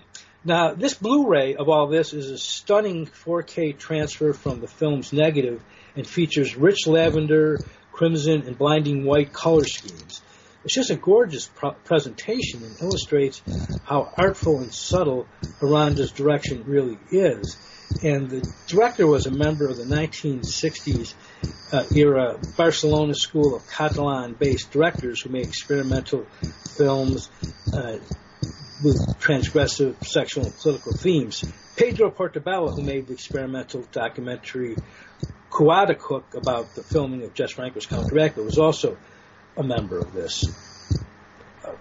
[0.46, 5.62] Now, this Blu-ray of all this is a stunning 4K transfer from the film's negative
[5.96, 7.60] and features rich lavender,
[7.92, 10.22] crimson, and blinding white color schemes.
[10.64, 13.42] It's just a gorgeous pro- presentation and illustrates
[13.84, 15.28] how artful and subtle
[15.62, 17.58] Aranda's direction really is.
[18.04, 21.14] And the director was a member of the 1960s
[21.72, 26.26] uh, era Barcelona School of Catalan-based directors who made experimental
[26.76, 27.30] films
[27.74, 27.98] uh,
[28.84, 31.44] with transgressive sexual and political themes.
[31.76, 34.76] Pedro Portabella, who made the experimental documentary
[35.50, 38.98] Cook about the filming of Jess Franco's Count Dracula, was also
[39.56, 40.44] a member of this.
[41.64, 41.74] Uh,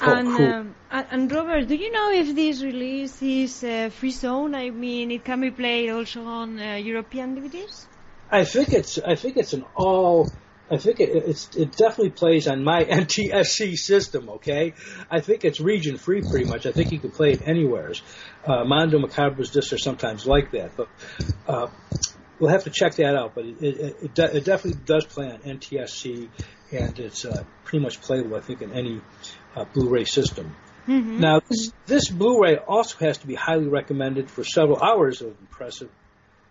[0.00, 4.54] and, um, and and Robert, do you know if this release is uh, free zone?
[4.54, 7.86] I mean, it can be played also on uh, European DVDs.
[8.30, 10.28] I think it's I think it's an all
[10.70, 14.28] I think it, it's it definitely plays on my NTSC system.
[14.30, 14.74] Okay,
[15.10, 16.66] I think it's region free pretty much.
[16.66, 17.92] I think you can play it anywhere.
[18.46, 20.88] Uh, Mondo Macabro's discs are sometimes like that, but
[21.46, 21.68] uh,
[22.38, 23.34] we'll have to check that out.
[23.34, 26.28] But it it, it, de- it definitely does play on NTSC,
[26.72, 29.00] and it's uh, pretty much playable I think in any
[29.54, 30.56] uh, Blu-ray system.
[30.86, 31.20] Mm-hmm.
[31.20, 35.88] Now, this, this Blu-ray also has to be highly recommended for several hours of impressive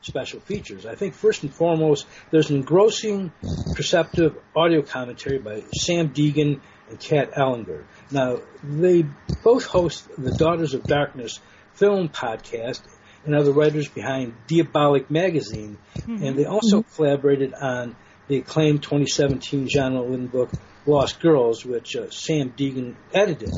[0.03, 0.85] special features.
[0.85, 3.31] I think first and foremost, there's an engrossing,
[3.75, 7.83] perceptive audio commentary by Samm Deighan and Kat Ellinger.
[8.11, 9.05] Now, they
[9.43, 11.39] both host the Daughters of Darkness
[11.73, 12.81] film podcast
[13.25, 17.95] and are the writers behind Diabolique Magazine, and they also collaborated on
[18.27, 20.49] the acclaimed 2017 Jean Rollin book
[20.85, 23.53] Lost Girls, which uh, Samm Deighan edited.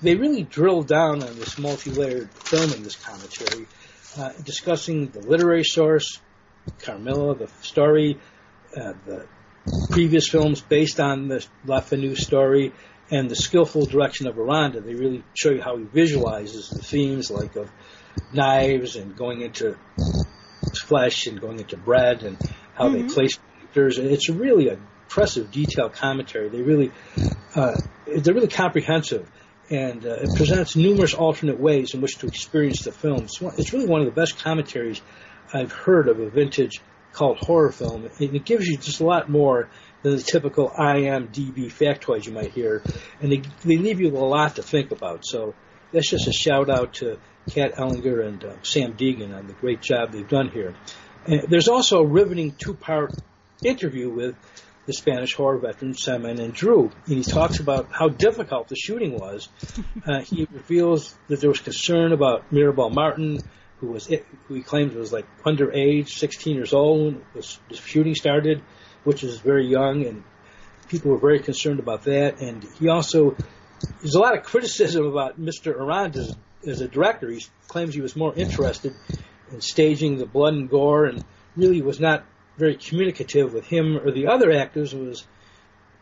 [0.00, 3.66] They really drill down on this multi-layered film in this commentary,
[4.18, 6.20] uh, discussing the literary source,
[6.80, 8.18] Carmilla, the story,
[8.76, 9.26] uh, the
[9.90, 12.72] previous films based on the Le Fanu story,
[13.10, 14.80] and the skillful direction of Aranda.
[14.80, 17.70] They really show you how he visualizes the themes like of
[18.32, 19.76] knives and going into
[20.86, 22.38] flesh and going into bread and
[22.74, 22.92] how Mhm.
[22.92, 23.38] they place
[23.72, 23.98] characters.
[23.98, 24.78] And It's really a
[25.12, 26.48] impressive, detailed commentary.
[26.48, 26.90] They really,
[27.54, 29.30] uh, they're really comprehensive,
[29.72, 33.24] and uh, it presents numerous alternate ways in which to experience the film.
[33.24, 35.00] It's, really one of the best commentaries
[35.52, 36.80] I've heard of a vintage
[37.12, 39.70] cult horror film, it gives you just a lot more
[40.02, 42.82] than the typical IMDb factoids you might hear,
[43.20, 45.24] and they, they leave you a lot to think about.
[45.24, 45.54] So
[45.92, 47.18] that's just a shout out to
[47.50, 50.74] Kat Ellinger and uh, Samm Deighan on the great job they've done here.
[51.26, 53.14] And there's also a riveting two-part
[53.64, 54.36] interview with
[54.86, 59.48] the Spanish horror veteran Simon Andreu, and he talks about how difficult the shooting was.
[60.04, 63.38] Uh, he reveals that there was concern about Mirabel Martin,
[63.78, 68.16] who was who he claims was like underage, 16 years old when was, the shooting
[68.16, 68.60] started,
[69.04, 70.24] which is very young, and
[70.88, 72.40] people were very concerned about that.
[72.40, 73.36] And he also
[74.00, 75.74] there's a lot of criticism about Mr.
[75.78, 77.30] Aranda as, as a director.
[77.30, 78.94] He claims he was more interested
[79.52, 81.24] in staging the blood and gore, and
[81.56, 82.24] really was not
[82.56, 84.94] very communicative with him or the other actors.
[84.94, 85.24] Was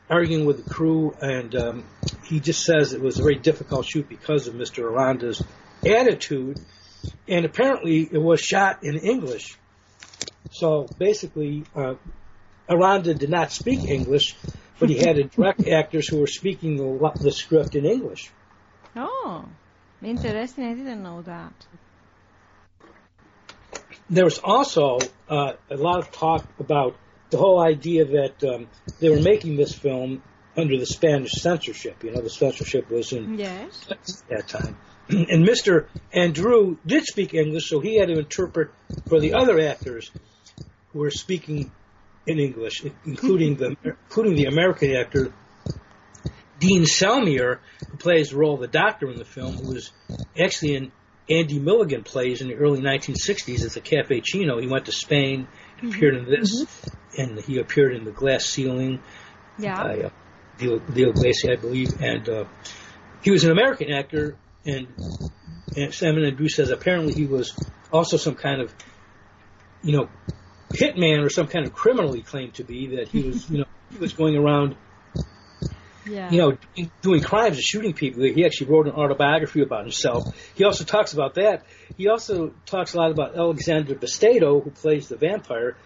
[0.08, 1.84] arguing with the crew, and um,
[2.24, 4.84] he just says it was a very difficult shoot because of Mr.
[4.84, 5.42] Aranda's
[5.86, 6.58] attitude.
[7.28, 9.56] And apparently, it was shot in English.
[10.50, 11.94] So basically, uh,
[12.68, 14.36] Aranda did not speak English,
[14.78, 18.30] but he had to direct actors who were speaking the, the script in English.
[18.96, 19.44] Oh,
[20.02, 20.64] interesting.
[20.64, 21.52] I didn't know that.
[24.10, 24.98] There was also
[25.28, 26.96] uh, a lot of talk about
[27.30, 30.22] the whole idea that um, they were making this film
[30.56, 32.02] under the Spanish censorship.
[32.02, 33.86] You know, the censorship was in yes.
[34.28, 34.76] that time.
[35.10, 35.86] And Mr.
[36.14, 38.70] Andreu did speak English, so he had to interpret
[39.08, 40.08] for the other actors
[40.92, 41.72] who were speaking
[42.26, 45.32] in English, including the including the American actor
[46.60, 47.58] Dean Selmier,
[47.90, 49.90] who plays the role of the doctor in the film, who was
[50.40, 50.92] actually in
[51.30, 54.58] Andy Milligan plays in the early 1960s as a Caffe Cino.
[54.58, 55.46] He went to Spain,
[55.82, 57.20] appeared in this, mm-hmm.
[57.20, 59.00] and he appeared in The Glass Ceiling
[59.56, 59.82] yeah.
[59.82, 60.10] by uh,
[60.60, 62.00] Leo, Glacy, I believe.
[62.00, 62.44] And uh,
[63.22, 64.88] he was an American actor, and,
[65.76, 67.56] and Simon Andreu says apparently he was
[67.92, 68.74] also some kind of,
[69.82, 70.08] you know,
[70.72, 73.64] hitman or some kind of criminal he claimed to be, that he was, you know,
[73.92, 74.76] he was going around
[76.10, 76.30] yeah.
[76.30, 78.22] you know, doing crimes and shooting people.
[78.22, 80.34] He actually wrote an autobiography about himself.
[80.54, 81.64] He also talks about that.
[81.96, 85.76] He also talks a lot about Alexandra Bastedo, who plays the vampire,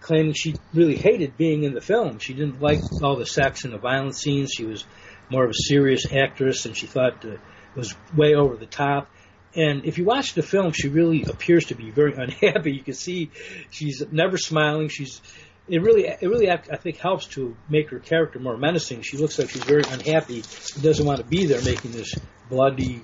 [0.00, 2.18] claiming she really hated being in the film.
[2.18, 4.52] She didn't like all the sex and the violent scenes.
[4.52, 4.84] She was
[5.30, 7.40] more of a serious actress, and she thought uh, it
[7.74, 9.08] was way over the top.
[9.56, 12.72] And if you watch the film, she really appears to be very unhappy.
[12.72, 13.30] You can see
[13.70, 14.88] she's never smiling.
[14.88, 15.20] She's
[15.66, 19.02] it really, it really, I think, helps to make her character more menacing.
[19.02, 20.42] She looks like she's very unhappy.
[20.80, 22.14] Doesn't want to be there making this
[22.50, 23.02] bloody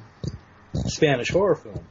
[0.74, 1.86] Spanish horror film.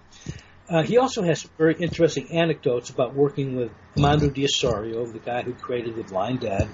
[0.69, 5.17] Uh, he also has some very interesting anecdotes about working with Amando de Ossorio, the
[5.17, 6.69] guy who created The Blind Dead,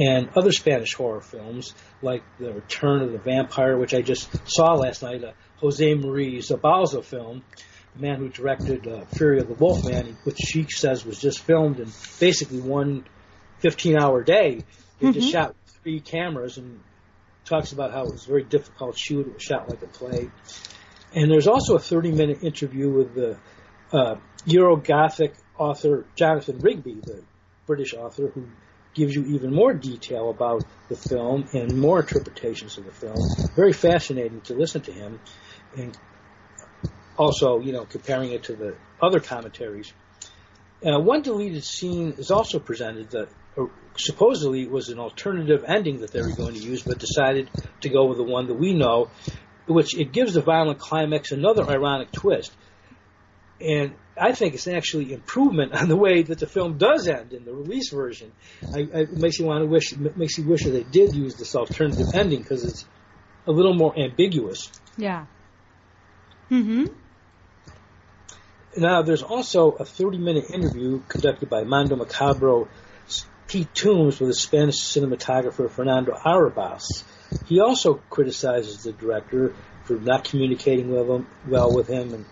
[0.00, 4.72] and other Spanish horror films like The Return of the Vampire, which I just saw
[4.72, 7.42] last night, a Jose Maria Zabalza film,
[7.94, 11.80] the man who directed uh, Fury of the Wolfman, which she says was just filmed
[11.80, 13.04] in basically one
[13.60, 14.64] 15 hour day.
[14.98, 15.12] They mm-hmm.
[15.12, 16.80] just shot three cameras and
[17.44, 19.26] talks about how it was a very difficult shoot.
[19.26, 20.30] It was shot like a play.
[21.14, 23.38] And there's also a 30 minute interview with the
[23.92, 27.22] uh, Euro Gothic author Jonathan Rigby, the
[27.66, 28.48] British author, who
[28.94, 33.16] gives you even more detail about the film and more interpretations of the film.
[33.54, 35.20] Very fascinating to listen to him.
[35.76, 35.96] And
[37.16, 39.92] also, you know, comparing it to the other commentaries.
[40.84, 43.28] Uh, one deleted scene is also presented that
[43.96, 47.50] supposedly was an alternative ending that they were going to use, but decided
[47.80, 49.10] to go with the one that we know,
[49.66, 52.52] which it gives the violent climax another ironic twist.
[53.60, 57.44] And I think it's actually improvement on the way that the film does end in
[57.44, 58.32] the release version.
[58.74, 61.36] I, I, it makes you want to wish, makes you wish that they did use
[61.36, 62.84] this alternative ending because it's
[63.46, 64.70] a little more ambiguous.
[64.96, 65.26] Yeah.
[66.50, 66.86] Mm-hmm.
[68.76, 72.68] Now, there's also a 30 minute interview conducted by Mondo Macabro
[73.54, 77.04] Pete Toombs with the Spanish cinematographer Fernando Arribas.
[77.46, 82.24] He also criticizes the director for not communicating with him, well with him, and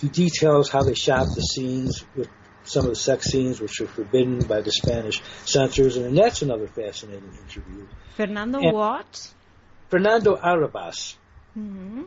[0.00, 2.28] he details how they shot the scenes with
[2.64, 6.66] some of the sex scenes which were forbidden by the Spanish censors, and that's another
[6.66, 7.86] fascinating interview.
[8.16, 9.32] Fernando and what?
[9.90, 11.14] Fernando Arribas.
[11.56, 12.02] Mm-hmm.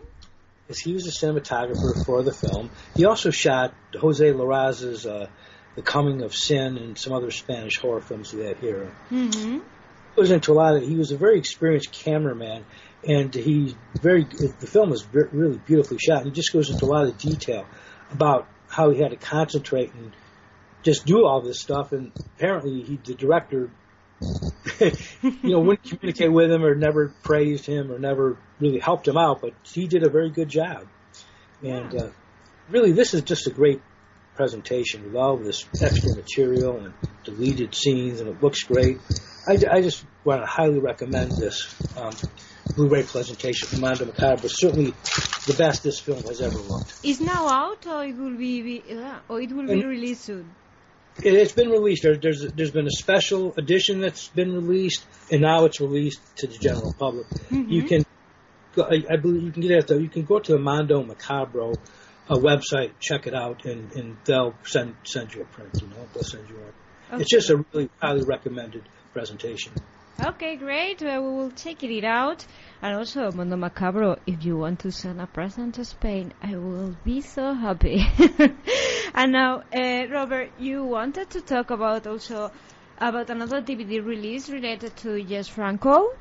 [0.68, 2.70] As he was a cinematographer for the film.
[2.98, 5.28] He also shot Jose Larraz's uh,
[5.78, 8.92] the Coming of Sin and some other Spanish horror films of that era.
[9.12, 9.60] Mm-hmm.
[9.60, 10.82] He was into a lot of.
[10.82, 12.66] He was a very experienced cameraman,
[13.08, 14.24] and he very.
[14.24, 16.24] The film is really beautifully shot.
[16.24, 17.68] And he just goes into a lot of detail
[18.12, 20.14] about how he had to concentrate and
[20.82, 21.92] just do all this stuff.
[21.92, 23.70] And apparently, he, the director,
[24.80, 24.92] you
[25.44, 29.42] know, wouldn't communicate with him or never praised him or never really helped him out.
[29.42, 30.88] But he did a very good job.
[31.62, 32.10] And uh,
[32.68, 33.82] really, this is just a great
[34.38, 39.00] presentation with all this extra material and deleted scenes, and it looks great.
[39.48, 42.12] I, I just want to highly recommend this um,
[42.76, 44.50] Blu-ray presentation from Mondo Macabro.
[44.50, 44.94] Certainly
[45.48, 47.00] the best this film has ever looked.
[47.04, 50.54] Is now out, or it will be, uh, or it will be released soon?
[51.24, 52.04] It, has been released.
[52.04, 56.48] There, there's there's been a special edition that's been released, and now it's released to
[56.48, 57.28] the general public.
[57.28, 57.72] Mm-hmm.
[57.72, 58.06] You can,
[58.78, 59.88] I, I, believe you can get it.
[59.88, 61.76] Though you can go to the Mondo Macabro
[62.30, 65.70] a website, check it out, and, and they'll send send you a print.
[65.82, 66.74] You know, they'll send you one.
[67.12, 67.22] Okay.
[67.22, 69.72] It's just a really highly recommended presentation.
[70.20, 71.02] Okay, great.
[71.04, 72.46] Uh, we will check it out.
[72.82, 76.96] And also, Mundo Macabro, if you want to send a present to Spain, I will
[77.04, 78.04] be so happy.
[79.14, 82.52] and now, uh, Robert, you wanted to talk about also
[82.98, 86.16] about another DVD release related to Jess Franco.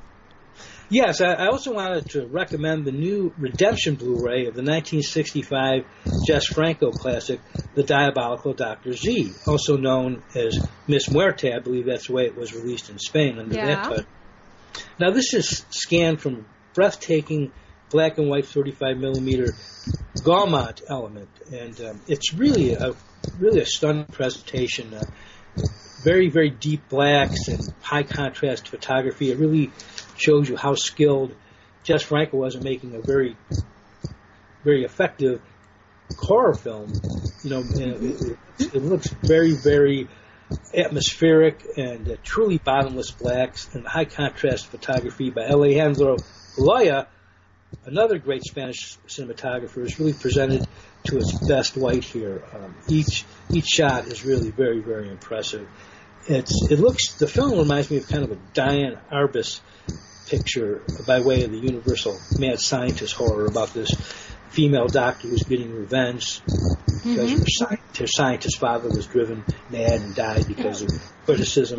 [0.89, 5.84] Yes, I, also wanted to recommend the new Redemption Blu-ray of the 1965
[6.26, 7.41] Jess Franco classic,
[7.74, 8.93] The Diabolical Dr.
[8.93, 10.57] Z, also known as
[10.87, 11.53] Miss Muerte.
[11.53, 13.66] I believe that's the way it was released in Spain under Yeah.
[13.66, 14.05] that title.
[15.01, 17.51] Now, this is scanned from breathtaking
[17.91, 19.55] black and white 35 millimeter
[20.18, 22.95] Gaumont element, and um, it's really a
[23.39, 24.95] really a stunning presentation.
[24.95, 25.05] Uh,
[26.03, 29.30] very very deep blacks and high contrast photography.
[29.30, 29.70] It really
[30.19, 31.35] shows you how skilled
[31.85, 33.37] Jess Franco was in making a very
[34.64, 35.41] very effective
[36.19, 36.93] horror film.
[37.45, 40.09] You know, it, it, it looks very very
[40.75, 46.17] atmospheric and uh, truly bottomless blacks and high contrast photography by Alejandro
[46.57, 47.07] Ulloa,
[47.85, 50.67] another great Spanish cinematographer, is really presented
[51.05, 52.43] to its best light here.
[52.53, 55.69] Um, each each shot is really very very impressive.
[56.29, 59.61] It's it looks the film reminds me of kind of a Diane Arbus
[60.29, 63.91] picture by way of the Universal mad scientist horror about this
[64.51, 67.39] female doctor who's getting revenge because mm-hmm.
[67.39, 70.89] her, sci- her scientist father was driven mad and died because of
[71.24, 71.79] criticism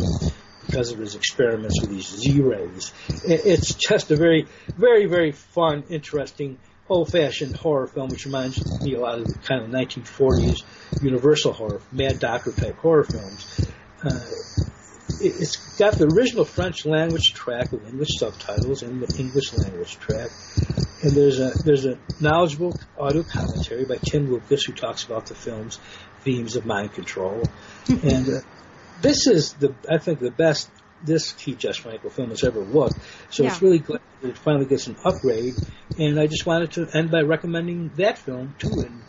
[0.66, 2.94] because of his experiments with these Z-rays.
[3.26, 6.58] It- It's just a very, very, very fun, interesting,
[6.90, 10.64] old-fashioned horror film, which reminds me a lot of the kind of 1940s
[11.02, 13.68] Universal horror, Mad Doctor type horror films.
[14.04, 14.20] Uh,
[15.20, 19.98] it- it's got the original French language track with English subtitles and the English language
[20.00, 20.30] track.
[21.02, 25.36] And there's a there's a knowledgeable audio commentary by Tim Lucas who talks about the
[25.36, 25.80] film's
[26.22, 27.44] themes of mind control.
[27.90, 28.40] and uh,
[29.02, 30.70] this is the I think the best
[31.04, 32.98] this Keith Jess Franco film has ever looked.
[33.30, 35.54] So it's really glad that it finally gets an upgrade.
[36.00, 39.02] And I just wanted to end by recommending that film too, and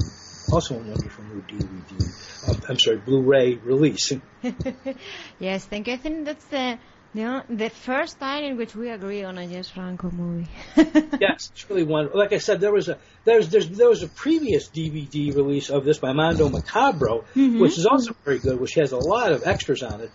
[0.52, 2.48] also a wonderful new DVD.
[2.48, 4.12] Uh, I'm sorry, Blu-ray release.
[5.38, 5.94] yes, thank you.
[5.94, 6.78] I think that's the
[7.14, 10.46] the, the first time in which we agree on a Jess Franco movie.
[10.76, 12.18] yes, it's really wonderful.
[12.20, 15.70] Like I said, there was a there was there's, there was a previous DVD release
[15.70, 17.60] of this by Mondo Macabro, Mhm.
[17.60, 20.10] which is also very good, which has a lot of extras on it.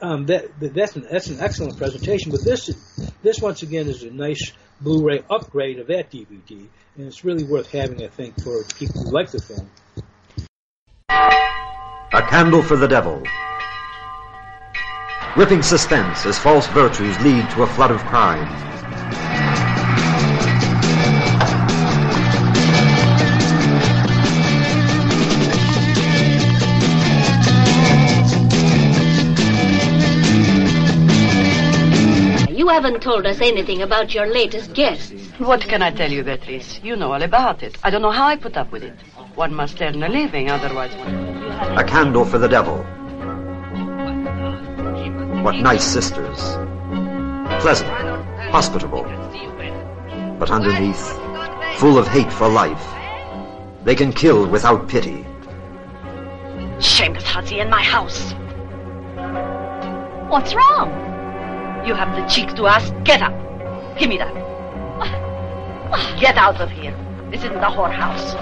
[0.00, 2.30] Um, that, that that's an that's an excellent presentation.
[2.30, 2.70] But this
[3.22, 6.66] this once again is a nice Blu-ray upgrade of that DVD,
[6.96, 9.70] and it's really worth having, I think, for people who like the film.
[11.08, 13.22] A Candle for the Devil.
[15.36, 18.75] Ripping suspense as false virtues lead to a flood of crime.
[32.76, 35.14] Haven't told us anything about your latest guest.
[35.38, 36.78] What can I tell you, Beatrice?
[36.82, 37.78] You know all about it.
[37.82, 38.92] I don't know how I put up with it.
[39.34, 40.92] One must earn a living, otherwise.
[41.80, 42.76] A Candle for the Devil.
[45.42, 46.38] What nice sisters.
[47.62, 47.90] Pleasant,
[48.50, 49.04] hospitable.
[50.38, 51.18] But underneath,
[51.78, 52.86] full of hate for life.
[53.84, 55.24] They can kill without pity.
[56.78, 58.34] Shameless hussy in my house.
[60.28, 61.05] What's wrong?
[61.86, 62.92] You have the cheek to ask.
[63.04, 63.32] Get up.
[63.96, 64.34] Give me that.
[66.20, 66.92] Get out of here.
[67.30, 68.34] This isn't a whorehouse.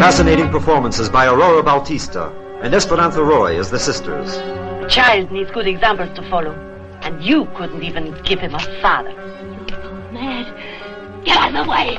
[0.00, 2.32] Fascinating performances by Aurora Bautista
[2.62, 4.36] and Esperanza Roy as the sisters.
[4.36, 6.54] A child needs good examples to follow.
[7.02, 9.10] And you couldn't even give him a father.
[9.10, 11.24] You're so mad.
[11.26, 11.98] Get out of the way.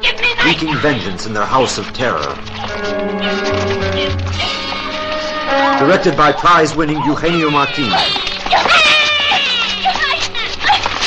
[0.00, 0.44] Give me that.
[0.46, 2.34] Wreaking vengeance in their house of terror.
[5.80, 8.00] Directed by prize-winning Eugenio Martinez.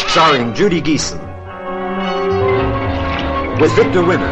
[0.10, 1.20] Starring Judy Geeson.
[3.62, 4.32] With Victor Winner.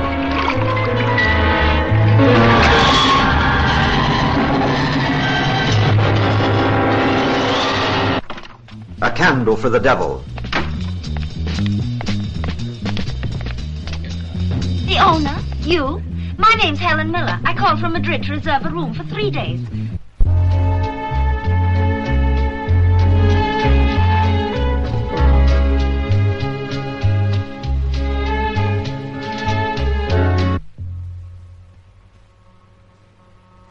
[9.01, 10.23] A Candle for the Devil.
[14.85, 15.37] The owner?
[15.61, 16.01] You?
[16.37, 17.39] My name's Helen Miller.
[17.45, 19.61] I called from Madrid to reserve a room for three days.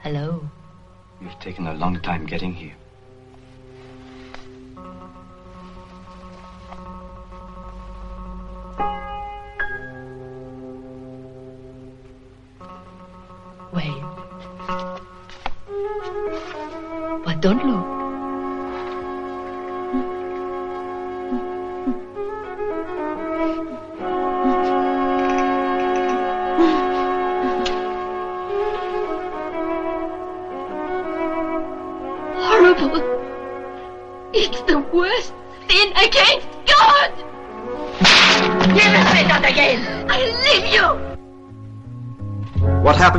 [0.02, 0.48] Hello.
[1.20, 2.74] You've taken a long time getting here.
[13.74, 13.92] Wait.
[17.26, 17.79] But don't look.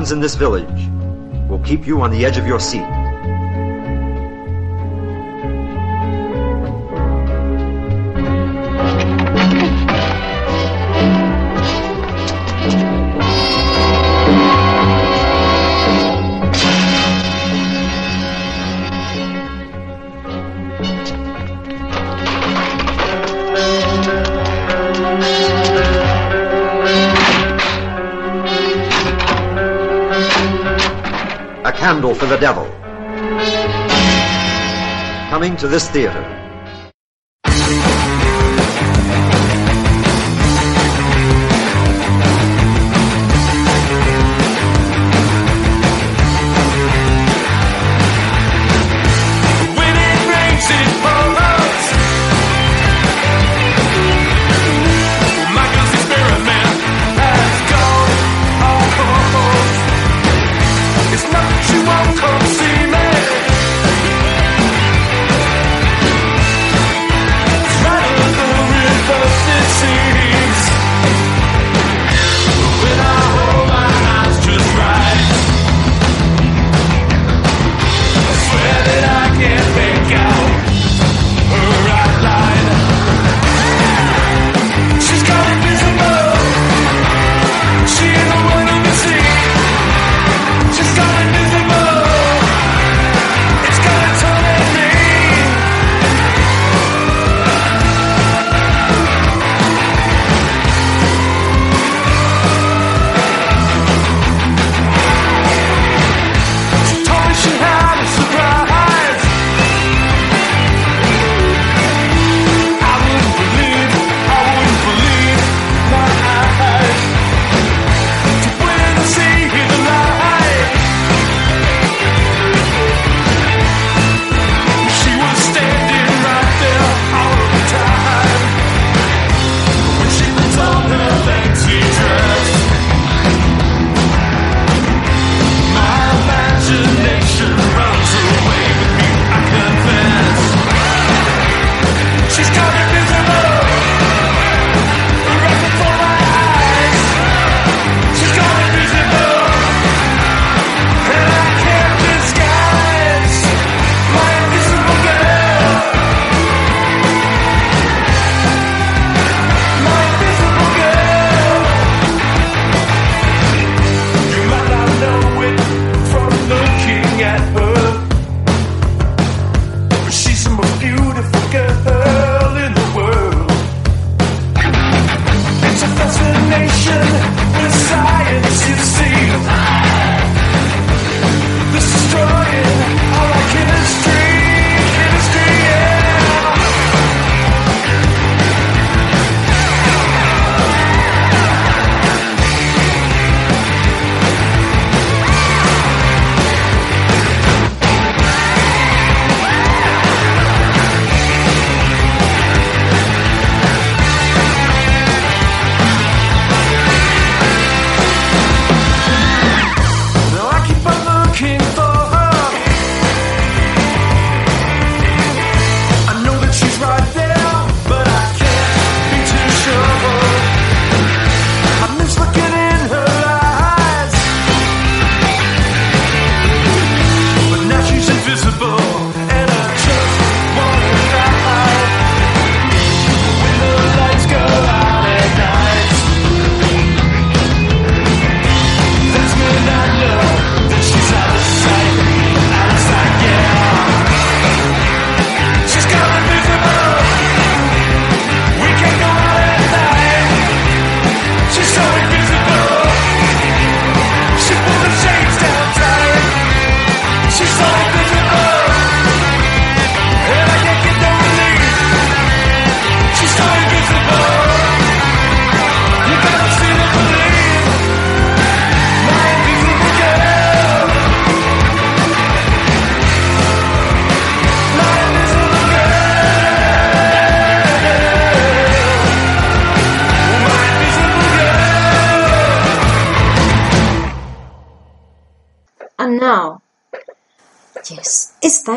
[0.01, 0.89] happens in this village
[1.47, 3.00] will keep you on the edge of your seat.
[32.31, 32.63] the Devil.
[35.29, 36.40] Coming to this theater.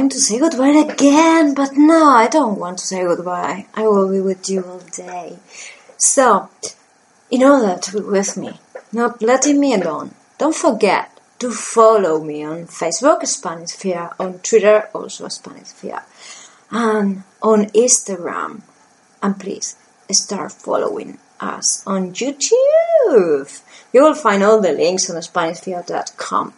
[0.05, 3.65] Time to say goodbye again, but no, I don't want to say goodbye.
[3.73, 5.39] I will be with you all day.
[5.97, 6.51] So,
[7.31, 8.61] in order to be with me,
[8.93, 14.91] not letting me alone, don't forget to follow me on Facebook, Spanish Fear, on Twitter,
[14.93, 16.03] also Spanish Fear,
[16.71, 18.61] and on Instagram.
[19.23, 19.75] And please
[20.11, 23.63] start following us on YouTube.
[23.95, 26.53] You will find all the links on SpanishFear.com.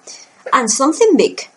[0.53, 1.49] And something big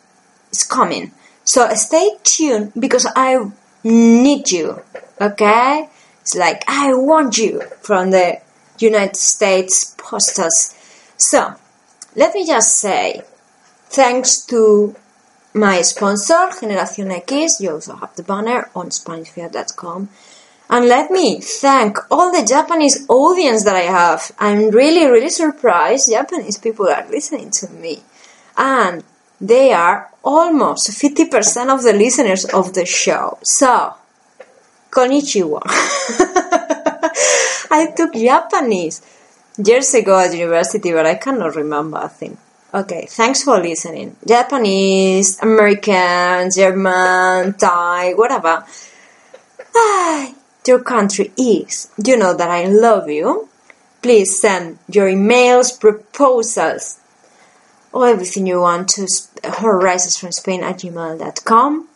[0.52, 1.14] is coming.
[1.50, 3.44] So stay tuned because I
[3.84, 4.84] need you.
[5.20, 5.90] Okay?
[6.22, 8.40] It's like I want you from the
[8.78, 10.76] United States Postals.
[11.18, 11.56] So
[12.16, 13.24] let me just say
[13.90, 14.96] thanks to
[15.56, 17.60] my sponsor, Generación X.
[17.60, 20.08] You also have the banner on SpanishFear.com.
[20.70, 24.32] And let me thank all the Japanese audience that I have.
[24.38, 28.04] I'm really, really surprised Japanese people are listening to me.
[28.56, 29.04] And
[29.42, 33.38] they are almost 50% of the listeners of the show.
[33.44, 33.94] So,
[34.90, 35.62] konnichiwa.
[37.72, 39.02] I took Japanese
[39.58, 42.38] years ago at university, but I cannot remember a thing.
[42.74, 44.16] Okay, thanks for listening.
[44.28, 48.64] Japanese, American, German, Thai, whatever.
[49.76, 50.34] Ah,
[50.68, 51.90] your country is.
[52.04, 53.50] You know that I love you.
[54.02, 57.00] Please send your emails, proposals,
[57.92, 59.02] or everything you want to
[59.44, 61.88] horrorrisesfromspain at gmail.com.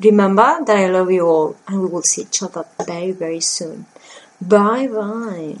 [0.00, 3.86] Remember that I love you all and we will see each other very, very soon.
[4.40, 5.56] Bye bye.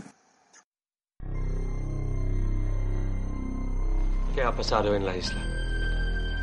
[4.34, 5.40] ¿Qué ha pasado en la isla?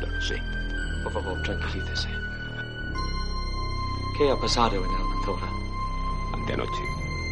[0.00, 0.36] No lo sé.
[1.04, 2.08] Por favor, tranquilícese.
[4.18, 5.48] ¿Qué ha pasado en Almanzora?
[6.34, 6.82] Anteanoche,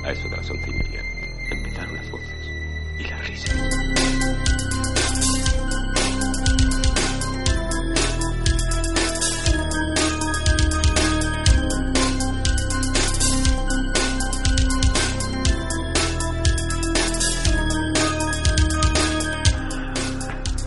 [0.04, 1.02] a eso de las once y media,
[1.50, 2.50] empezaron las voces
[2.98, 5.01] y las risas.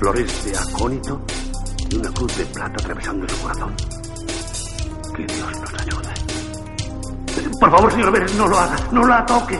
[0.05, 1.19] Flores de acónito
[1.89, 3.75] y una cruz de plata atravesando su corazón.
[5.15, 6.09] Que Dios nos ayude.
[7.59, 9.59] Por favor, señor Pérez, no lo haga, no la toque.